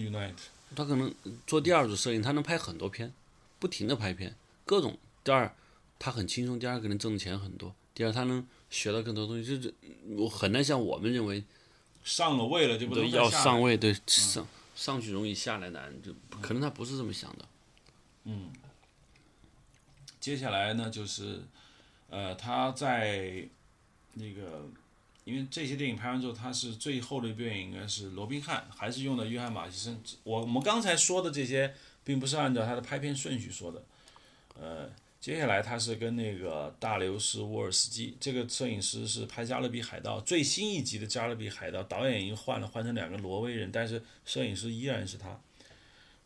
[0.75, 1.13] 他可能
[1.45, 3.11] 做第二组摄影，他能拍很多片，
[3.59, 4.35] 不停的拍片，
[4.65, 4.97] 各种。
[5.23, 5.55] 第二，
[5.97, 9.57] 他很轻松；第二，可能挣的钱很多；第二，他能学到更多东西。
[9.57, 9.73] 就是
[10.17, 11.43] 我很难像我们认为
[12.03, 14.45] 上了位了就不能要上位，对上。
[14.75, 17.45] 上去容易下来难，就可能他不是这么想的。
[18.25, 18.51] 嗯。
[20.19, 21.41] 接下来呢，就是，
[22.09, 23.47] 呃，他在
[24.13, 24.69] 那个，
[25.25, 30.01] 因为这些电影拍完之后，他是最后的一部电影应该是罗宾汉，还是用的约翰马西森。
[30.23, 33.83] 我我们刚才说的这些，并不是按照他的拍片顺序说的，
[34.59, 34.89] 呃。
[35.23, 45.39] 接下来他是跟那个大流士沃尔斯基，这个摄影师是拍《加勒比海盗》最新一集的《加勒比海盗》，导演已经换了，换成两个挪威人，但是摄影师依然是他。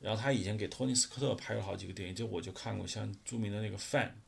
[0.02, 4.20] 然后他以前给托尼斯科特拍了好几个电影，就我就看过，像著名的那个《范》，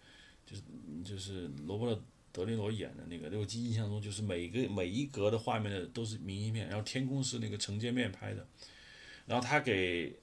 [0.52, 0.62] 就是
[1.04, 2.00] 就是罗伯特
[2.32, 8.46] 德尼罗演的那个，我记印象中就是每个每一格的画面的都是明信片，然后天空是那个承接面拍的。
[9.26, 10.14] 然后他给。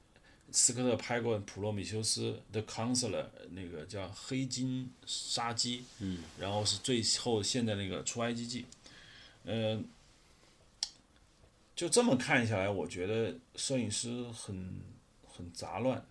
[0.53, 8.63] 斯科特拍过《普罗米修斯》的《Counselor》，那个叫《黑金杀机》，嗯，然后是最后现在那个《出埃及记》，
[9.45, 9.85] 嗯，
[11.75, 14.81] 就这么看下来，我觉得摄影师很
[15.27, 16.05] 很杂乱，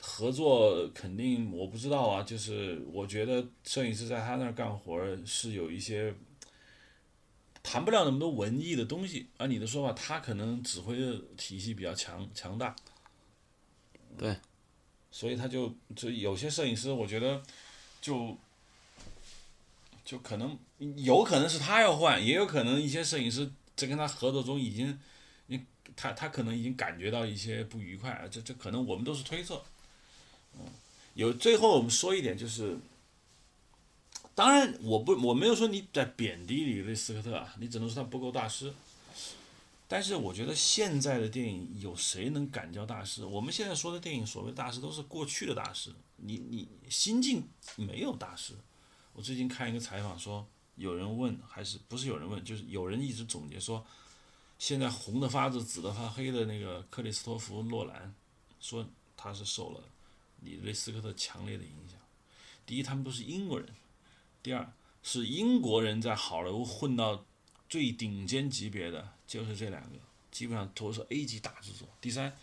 [0.00, 6.14] 合作肯定我不知道啊，就是我觉得摄影师在他那儿干活是有一些。
[7.62, 12.74] 谈不了那么多文艺的东西，按你的说法，他可能指挥的体系比较强强大，
[14.18, 14.36] 对，
[15.10, 17.40] 所以他就就有些摄影师，我觉得
[18.00, 18.36] 就
[20.04, 20.58] 就可能
[20.96, 24.98] 有可能是他要换，也有可能一些摄影师在跟他合作中已经，
[25.46, 29.62] 你他他可能已经感觉到一些不愉快，这这可能我们都是推测，
[30.54, 30.66] 嗯，
[31.14, 32.76] 有最后我们说一点就是。
[34.34, 38.72] 当然，我不，我没有说你在贬低里雷斯科特啊，你只能说他不够大师。
[39.86, 43.26] 但是我觉得现在的电影有谁能敢叫大师？
[43.26, 48.54] 我们现在说的电影所谓大师都是过去的大师，你你新晋没有大师。
[49.12, 53.84] 我最近看一个采访说，有人问还是不是有人问，就是有人一直总结说，
[54.58, 58.14] 现在红的发紫、紫的发黑的那个克里斯托弗诺兰，
[58.60, 59.80] 说他是受了
[60.40, 62.00] 里雷斯科特强烈的影响。
[62.64, 63.68] 第一，他们都是英国人。
[64.42, 64.72] 第二
[65.02, 67.24] 是英国人在好莱坞混到
[67.68, 69.90] 最顶尖级别的就是这两个，
[70.30, 71.88] 基本上都是 A 级大制作。
[72.00, 72.36] 第三，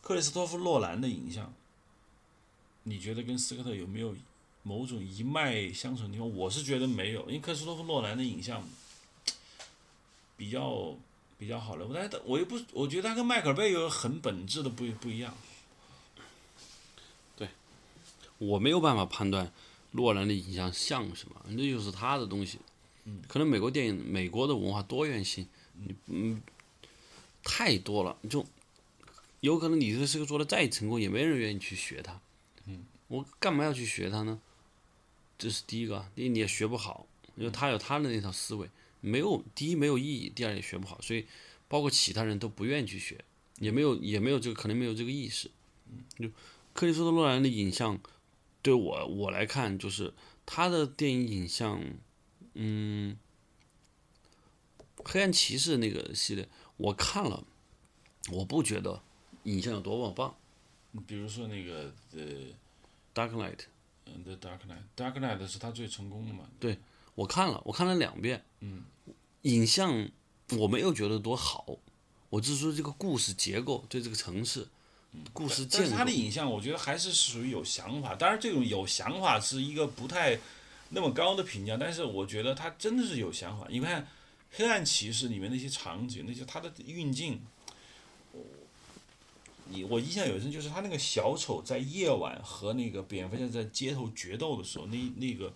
[0.00, 1.52] 克里斯托弗·诺兰的影像，
[2.84, 4.14] 你觉得跟斯科特有没有
[4.62, 6.30] 某种一脉相承的地方？
[6.36, 8.66] 我是觉得没有，因为克里斯托弗·诺兰的影像
[10.36, 10.94] 比较
[11.38, 15.34] 比较好莱坞，但是我又不，我觉得他跟迈克尔贝有很本质的不不一样。
[17.36, 17.48] 对
[18.38, 19.52] 我没有办法判断
[19.92, 22.58] 诺兰的影像像什么，那就是他的东西。
[23.04, 26.42] 嗯，可能美国电影、美国的文化多元性，你嗯
[27.42, 28.44] 太多了，就
[29.40, 32.20] 有可能你这个做的再成功，也没人愿意去学他。
[32.66, 34.38] 嗯，我干嘛要去学他呢？
[35.38, 38.68] 这是第一个，第一你也学不好，因为他有他的那套思维，
[39.00, 41.26] 没有第一没有意义，第二也学不好，所以
[41.68, 43.24] 包括其他人都不愿意去学，
[43.58, 45.50] 也没有也没有这个可能没有这个意识。
[46.18, 46.28] 就
[46.74, 47.98] 克里斯托弗·诺兰的影像。
[48.62, 50.12] 对我我来看，就是
[50.44, 51.82] 他的电影影像，
[52.54, 53.18] 嗯，
[55.04, 57.44] 黑暗骑士那个系列我看了，
[58.30, 59.02] 我不觉得
[59.44, 60.34] 影像有多么棒。
[61.06, 62.20] 比如说那个呃
[63.14, 63.60] ，Dark Knight，
[64.06, 66.44] 嗯，The Dark Knight，Dark Knight 是他最成功的嘛？
[66.58, 66.78] 对，
[67.14, 68.44] 我看了，我看了两遍。
[68.60, 68.84] 嗯，
[69.42, 70.10] 影像
[70.58, 71.78] 我没有觉得多好，
[72.28, 74.68] 我只是说这个故事结构对这个城市。
[75.32, 78.14] 故事但是他的影像，我觉得还是属于有想法。
[78.14, 80.38] 当然，这种有想法是一个不太
[80.90, 81.76] 那么高的评价。
[81.76, 83.66] 但是我觉得他真的是有想法。
[83.68, 84.02] 你看
[84.52, 87.40] 《黑暗骑士》里面那些场景，那些他的运镜，
[89.68, 95.52] 你我印象有深，就是他那个小丑在夜晚和那个蝙蝠侠在街头决斗的时候，那那个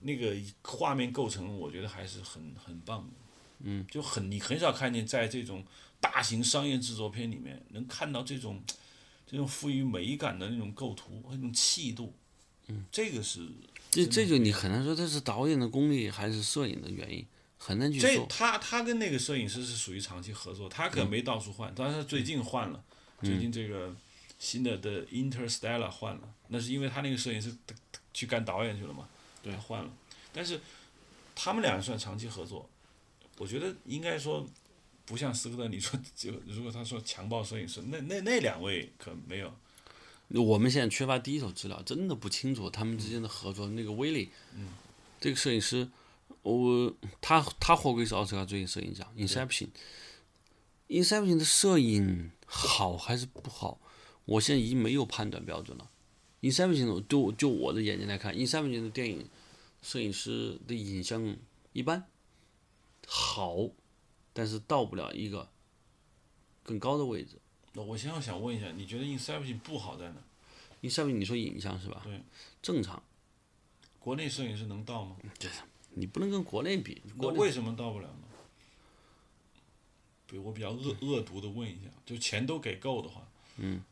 [0.00, 3.12] 那个画面构成，我觉得还是很很棒的。
[3.60, 5.64] 嗯，就很你很少看见在这种。
[6.04, 8.62] 大型商业制作片里面能看到这种，
[9.26, 12.12] 这种富于美感的那种构图和，那种气度，
[12.66, 13.48] 嗯，这个是，
[13.90, 17.26] 这这就你很难说这是导演的功力还是摄影的原因，
[17.56, 18.08] 很难去说。
[18.10, 22.84] 这他他跟那个摄影师是属于长期合作，他可没到处换，但是最近换了，
[23.22, 23.96] 最近这个
[24.38, 27.56] 新的的 Interstellar 换了，那是因为他那个摄影师
[28.12, 29.08] 去干导演去了嘛，
[29.42, 29.90] 对，换了，
[30.34, 30.60] 但是
[31.34, 32.68] 他们俩算长期合作，
[33.38, 34.46] 我觉得应该说。
[35.06, 39.52] 不像斯科特，你说 就如果他说强暴摄影师，那那那两位可没有。
[40.28, 43.68] 我们现在缺乏第一手资料，真的不清楚他们之间的合作。
[43.68, 44.70] 那个威利，嗯，
[45.20, 45.88] 这个摄影师，
[46.42, 49.06] 我他他获过一次奥斯卡最佳摄影奖。
[49.16, 53.78] Inception，Inception 的摄影好还是不好？
[54.24, 55.90] 我现在已经没有判断标准了。
[56.40, 59.28] Inception 就就我的眼睛来看，Inception 的电影
[59.82, 61.36] 摄影师的影像
[61.74, 62.04] 一般，
[63.06, 63.68] 好。
[64.34, 65.48] 但是到不了一个
[66.62, 67.38] 更高的位置。
[67.72, 70.16] 那我现在想问一下，你觉得 Inception 不好在哪
[70.82, 72.02] ？Inception 你说影像是吧？
[72.04, 72.20] 对，
[72.60, 73.02] 正常。
[73.98, 75.16] 国内摄影师能到吗？
[75.38, 75.50] 对，
[75.94, 77.00] 你不能跟国内比。
[77.16, 78.18] 国内为什么到不了呢？
[80.26, 83.26] 比我比较恶恶毒的问一下，就钱都给够的话。
[83.56, 83.82] 嗯。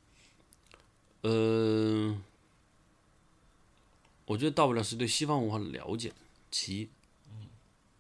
[1.22, 2.20] 呃，
[4.26, 6.12] 我觉得到不了是对西方文化的了解，
[6.51, 6.88] 其一，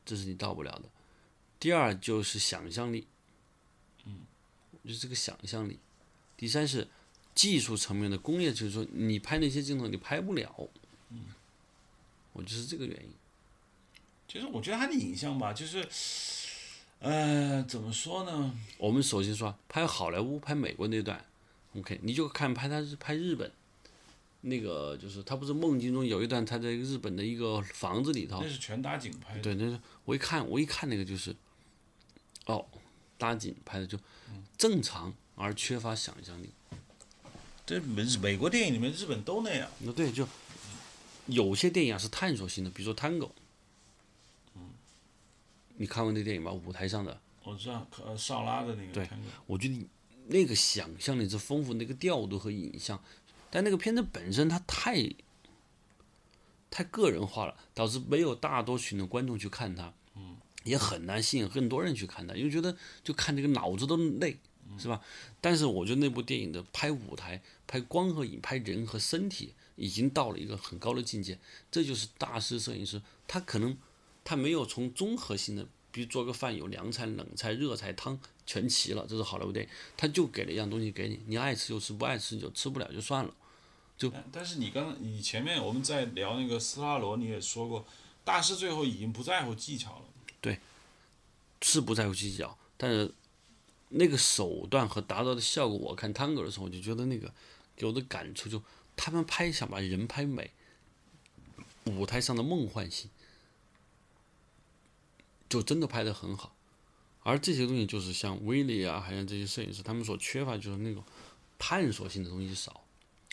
[0.04, 0.88] 这是你到不了的。
[1.62, 3.06] 第二就是想象力，
[4.04, 4.18] 嗯，
[4.84, 5.78] 就是这个想象力。
[6.36, 6.88] 第三是
[7.36, 10.68] 技术层面的工业，就是说你拍那些镜头你拍不了，
[11.10, 11.26] 嗯，
[12.32, 13.12] 我就是这个原因。
[14.26, 15.86] 其实我觉得他的影像吧，就是，
[16.98, 18.58] 呃，怎么说呢？
[18.76, 21.24] 我们首先说拍好莱坞、拍美国那段
[21.76, 23.48] ，OK，你就看拍他是拍日本。
[24.40, 29.40] 那个就是他不是梦境中有一段他在日本的一个房子里头，那是全打景拍的。
[29.42, 31.32] 对，那是我一看我一看那个就是。
[32.46, 32.66] 哦，
[33.18, 33.98] 搭景拍的就
[34.58, 36.50] 正常而缺乏想象力。
[37.64, 39.70] 这美美国电影里面，日本都那样。
[39.78, 40.26] 那对，就
[41.26, 43.28] 有些电影啊是探索性的，比如说《Tango》。
[44.56, 44.70] 嗯。
[45.76, 46.52] 你看过那电影吧？
[46.52, 47.20] 舞台上的。
[47.44, 48.92] 我知道，呃，少拉的那个。
[48.92, 49.08] 对，
[49.46, 49.86] 我觉得
[50.26, 53.00] 那个想象力之丰富，那个调度和影像，
[53.50, 55.08] 但那个片子本身它太
[56.70, 59.92] 太个人化了，导致没有大多群的观众去看它。
[60.64, 60.70] 嗯。
[60.70, 64.38] 也很难吸引更多人去看的，因为觉得就看这个脑子都累，
[64.78, 65.00] 是吧？
[65.40, 71.38] 但是我觉得那部电影的拍舞台、拍光和影、拍人和身体，已经到了一个很高的境界。
[71.70, 73.76] 这就是大师摄影师，他可能
[74.24, 83.34] 他没有从综合性的，比如做个饭有凉菜、冷菜、热菜、汤全齐了，这是好莱坞电影，他就给了一样东西给你，你爱吃就吃，不爱吃就吃不了就算了。
[83.98, 87.84] 就但是你刚你前面我们在聊那个斯拉罗，你也说过，
[88.24, 90.04] 大师最后已经不在乎技巧了。
[90.42, 90.58] 对，
[91.62, 93.10] 是不在乎技巧，但是
[93.88, 97.32] 那个手段和达到的效果，我看汤哥的时候，我就觉得那个
[97.74, 98.62] 给我的感触就，
[98.96, 100.50] 他们拍想把人拍美，
[101.84, 103.08] 舞台上的梦幻性，
[105.48, 106.54] 就真的拍得很好。
[107.22, 111.04] 而这些东西就是像威利啊，还有这些摄影师，他们所缺乏就是那种
[111.56, 112.82] 探索性的东西少。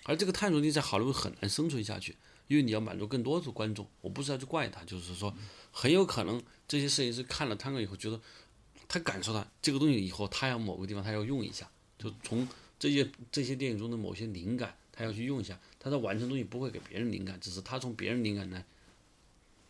[0.04, 2.16] 而这个探索性在好莱坞很难生存下去，
[2.48, 3.88] 因为你要满足更多的观众。
[4.02, 5.34] 我不是要去怪他，就是说
[5.72, 6.40] 很有可能
[6.70, 8.22] 这些摄影师看了探戈以后，觉得
[8.88, 12.48] 他感受到这个东西以后，他要某个地方他要用一下，就从
[12.80, 15.60] 这些这些电影中的某些灵感，他要去用一下。
[15.80, 18.64] 他的完成东西不会给别人灵感，只是他从别人灵感来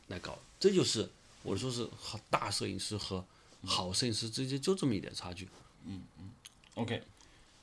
[0.08, 0.38] 来搞。
[0.60, 1.10] 这就是
[1.41, 3.26] 我说是好大摄影师和
[3.64, 5.47] 好摄影师之间就这么一点差距。
[5.86, 6.30] 嗯嗯
[6.74, 7.02] OK，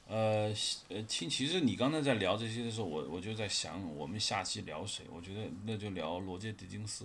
[0.08, 0.54] 呃，
[0.88, 5.04] 呃，其其实你刚才在聊这些的时候，我我就在想，我们下期聊谁？
[5.10, 7.04] 我觉得那就聊罗杰·狄金斯，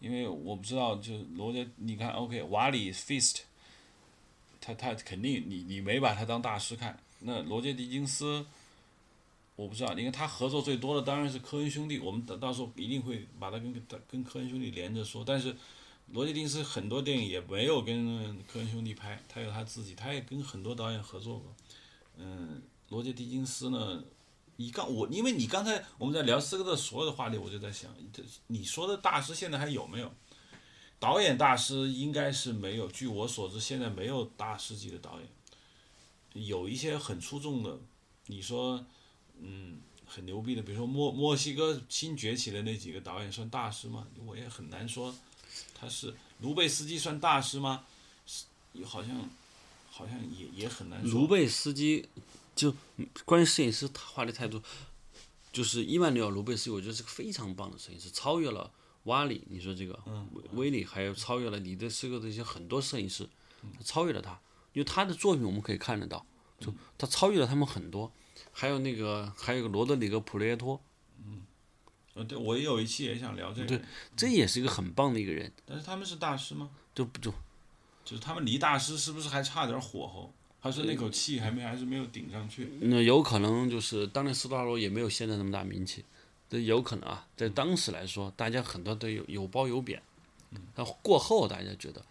[0.00, 3.40] 因为我不知道，就罗杰，你看，OK，瓦里 Feast，
[4.60, 8.44] 他他肯定你你没把他当大师看，那罗杰·狄金斯，
[9.56, 13.72] 我不知道，因为他合作最多的当然是科恩兄弟，我们到到时候一定会把他跟
[14.08, 15.56] 跟科恩兄弟连着说，但是。
[16.12, 21.52] 罗杰·狄金斯很多电影也没有跟科恩兄弟拍，他有他自己，他也跟很多导演合作过。
[22.16, 24.04] 嗯，罗杰·狄金斯呢，
[24.56, 30.12] 你刚我因为你刚才我们在聊斯科特所有的话题，我就在想，这你说的大师现在还有没有？
[30.98, 35.28] 导演大师应该是没有，据我所知，现在没有大师级的导演。
[36.46, 37.78] 有一些很出众的，
[38.26, 38.82] 你说，
[39.38, 44.06] 嗯，很牛逼的，比如说墨墨西哥新崛起的那几个导演算大师吗？
[44.24, 45.14] 我也很难说。
[45.78, 47.84] 他是卢贝斯基算大师吗？
[48.26, 48.44] 是，
[48.84, 49.30] 好像，
[49.90, 51.10] 好像也也很难说。
[51.10, 52.06] 卢贝斯基
[52.56, 52.74] 就
[53.24, 54.60] 关于摄影师他画的态度，
[55.52, 58.72] 就是伊万纽尔·卢贝斯基，我觉得是个非常棒的摄影师，超越了
[59.04, 59.44] 瓦里。
[59.48, 59.96] 你说这个
[60.52, 63.28] 威利，还有超越了你的斯科的一些很多摄影师，
[63.84, 64.40] 超越了他，
[64.72, 66.26] 因为他的作品我们可以看得到，
[66.58, 68.10] 就他超越了他们很多。
[68.52, 70.80] 还有那个，还有个罗德里格·普雷耶托，
[72.14, 73.66] 呃，对，我有一期也想聊这个。
[73.66, 73.82] 对，
[74.16, 75.52] 这也是一个很棒的一个人。
[75.66, 76.70] 但是他们是大师吗？
[76.94, 77.30] 就不就
[78.02, 80.32] 就是他们离大师是不是还差点火候？
[80.60, 82.68] 还是那口气还没还是没有顶上去？
[82.80, 86.04] 那有可能就是当年斯图亚罗也没有现在那么大名气，
[86.50, 90.02] 这有可能啊，在当时来说，大家很多都有有褒有贬。
[90.74, 92.04] 但过后大家觉得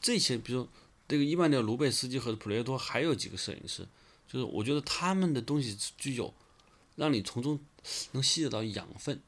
[0.00, 0.68] 这些，比如
[1.08, 3.86] 这个伊曼纽尔·卢贝斯基和普雷托，还有几个摄影师，
[4.28, 6.32] 就是我觉得他们的东西具有
[6.96, 7.58] 让你从中
[8.12, 9.20] 能吸得到养分。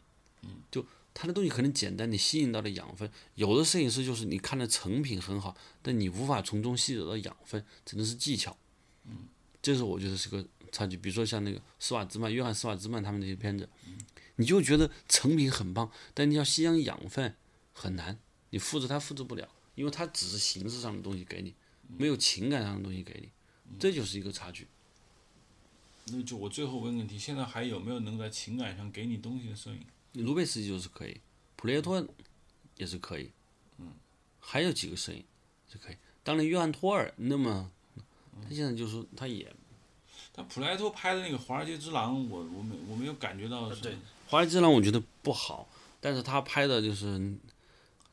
[0.42, 0.84] 嗯就
[1.20, 8.56] 他的东西可能简单，你吸引到的养分，有的摄影师就是你看的成品很好，但你无法从中吸得到养分，只能是技巧。
[9.04, 9.26] 嗯
[9.60, 10.96] 这是我觉得是个差距。
[10.96, 13.68] 比如说像那个施瓦兹曼、约翰·施瓦兹曼他们那些片子，
[14.36, 17.34] 你就觉得成品很棒，但你要吸养养分
[17.72, 18.16] 很难，
[18.50, 21.52] 你复制它复制不了，因为它只是形式上的东西给你，
[21.88, 23.28] 没有情感上的东西给你，
[23.80, 24.68] 这就是一个差距。
[26.12, 29.80] 那就我最后问个问题：现在还有没有能在情感上给你东西的摄影？
[30.14, 31.20] 卢贝斯基就是可以，
[31.56, 32.04] 普雷托
[32.76, 33.30] 也是可以，
[33.78, 33.92] 嗯，
[34.38, 35.24] 还有几个声音
[35.70, 35.96] 是可以。
[36.22, 37.70] 当年约翰托尔，那么
[38.42, 39.50] 他现在就是他也
[40.32, 43.80] 但普莱托拍的那个《华尔街之狼》，我我没我没有感觉到是。
[43.80, 43.96] 对
[44.28, 45.68] 华尔街之狼我觉得不好，
[46.00, 47.18] 但是他拍的就是《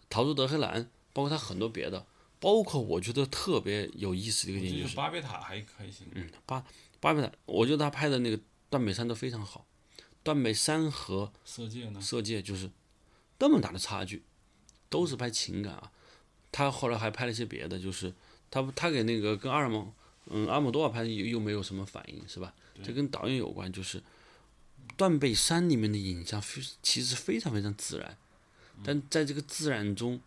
[0.10, 0.84] 逃出德黑兰》，
[1.14, 2.06] 包括他很多别的，
[2.39, 6.08] 包括我觉得特别有意思的一个电影就是巴别塔还还行。
[6.14, 6.66] 嗯巴
[7.00, 8.39] 巴别塔，我觉得他拍的那个
[8.70, 9.66] 断背山都非常好，
[10.26, 12.02] 断背山和色戒呢？
[12.02, 12.72] 色戒就是
[13.38, 14.24] 那么大的差距，
[14.89, 15.92] 都是拍情感啊。
[16.52, 18.12] 他后来还拍了一些别的，就是
[18.50, 19.93] 他他给那个跟阿尔蒙
[20.26, 22.56] 嗯阿姆多瓦拍的又又没有什么反应是吧？
[22.84, 24.02] 这跟导演有关，就是
[24.97, 28.18] 断背山里面的影像非其实非常非常自然，
[28.84, 30.20] 但在这个自然中，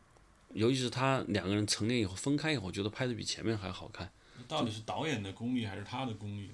[0.52, 4.12] 尤其是他两个人成年以后分开以后，我觉得拍的比前面还好看。
[4.46, 6.50] 到底是导演的功力还是他的功力？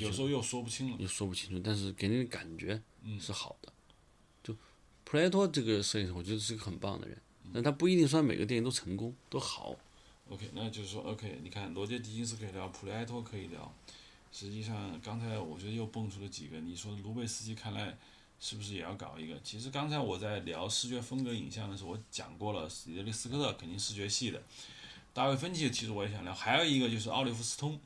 [0.00, 0.96] 有时候又说不清了。
[0.98, 2.80] 又说不清楚，但是给人的感觉
[3.20, 3.72] 是好的。
[4.42, 4.54] 就
[5.04, 7.16] 普莱托这个摄影师，我觉得是个很棒的人，
[7.54, 9.74] 但他不一定说每个电影都成功都好。
[10.28, 13.74] OK，那就是说，OK，你看罗杰·狄金斯可以聊，普莱托可以聊。
[14.30, 16.58] 实际上，刚才我觉得又蹦出了几个。
[16.58, 17.98] 你说卢贝斯基看来
[18.40, 19.38] 是不是也要搞一个？
[19.44, 24.42] 其实刚才我在聊视觉风格影像的时候，我讲过了，里德利·斯科特肯定视觉系的，
[25.12, 27.78] 大卫·芬奇其实我也想聊，还有一个就是奥利弗·斯通。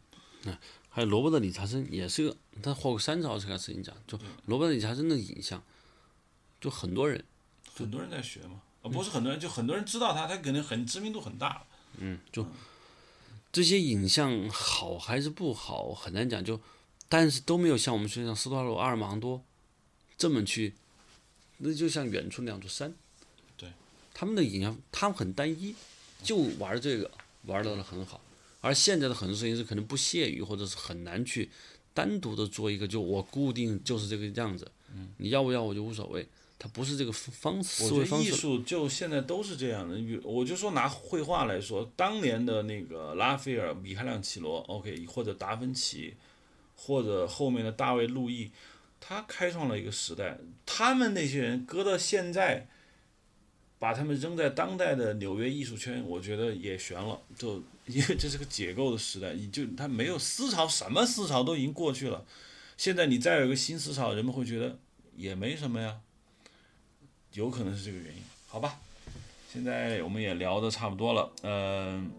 [0.45, 0.57] 嗯
[0.89, 3.95] 还有罗伯特·理查森也是个，他获过三次奥斯卡摄影奖。
[4.07, 5.63] 就罗伯特·理查森的影像，
[6.59, 7.23] 就很多人，
[7.75, 11.67] 很多人在学嘛，啊，不是很多人，就很多人知道他，他可能很知名度很大。
[11.99, 12.47] 嗯，就
[13.53, 16.59] 这些影像好还是不好很难讲，就
[17.11, 19.43] 但是都没有像我们说像斯图亚罗、阿尔芒多
[20.17, 20.77] 这么去，
[21.59, 22.95] 那就像远处两座山。
[23.59, 23.71] 对，
[24.15, 25.75] 他们的影像他们很单一，
[26.23, 27.11] 就玩这个
[27.45, 28.21] 玩到了很好，
[28.61, 31.51] 而现在的很多摄影师可能不屑于或者是很难去
[31.95, 34.71] 单独的做一个，就我固定就是这个样子，
[35.19, 36.27] 你要不要我就无所谓。
[36.59, 38.31] 它不是这个方式我思觉得艺。
[38.31, 39.95] 术就现在都是这样的。
[39.97, 46.15] 比我就说拿绘画来说，当年的那个拉斐尔、米开朗基罗，OK，或者达芬奇，
[46.75, 48.51] 或者后面的大卫·路易，
[48.99, 50.39] 他开创了一个时代。
[50.65, 52.67] 他们那些人搁到现在，
[53.79, 57.21] 把他们扔在当代的纽约艺术圈，我觉得也悬了。
[57.37, 62.25] 就因为这是个解构的时代，你就他没有思潮，什么思潮都已经过去了。
[62.77, 64.79] 现在你再有一个新思潮，人们会觉得
[65.17, 66.01] 也没什么呀。
[67.33, 68.79] 有可能是这个原因，好吧？
[69.53, 72.11] 现在我们也聊得差不多了，嗯、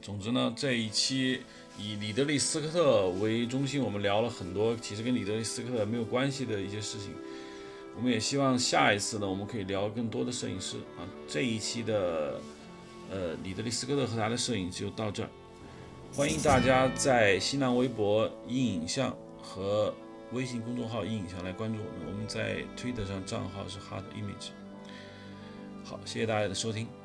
[0.00, 1.42] 总之呢，这一期
[1.78, 7.14] 以里德利·斯科特为中心，我们聊了很多其实跟里德利·斯科特没有关系的一些事情。
[7.96, 11.04] 我们也希望下一次呢，我们可以聊更多的摄影师啊。
[11.28, 12.40] 这一期的
[13.10, 15.28] 呃里德利·斯科特和他的摄影就到这儿，
[16.14, 19.94] 欢迎大家在新浪微博“阴影像”和
[20.32, 22.12] 微信公众号“阴影像”来关注我们。
[22.12, 24.50] 我们在推特上账号是 Hard Image。
[25.84, 27.01] 好，谢谢大家的收听。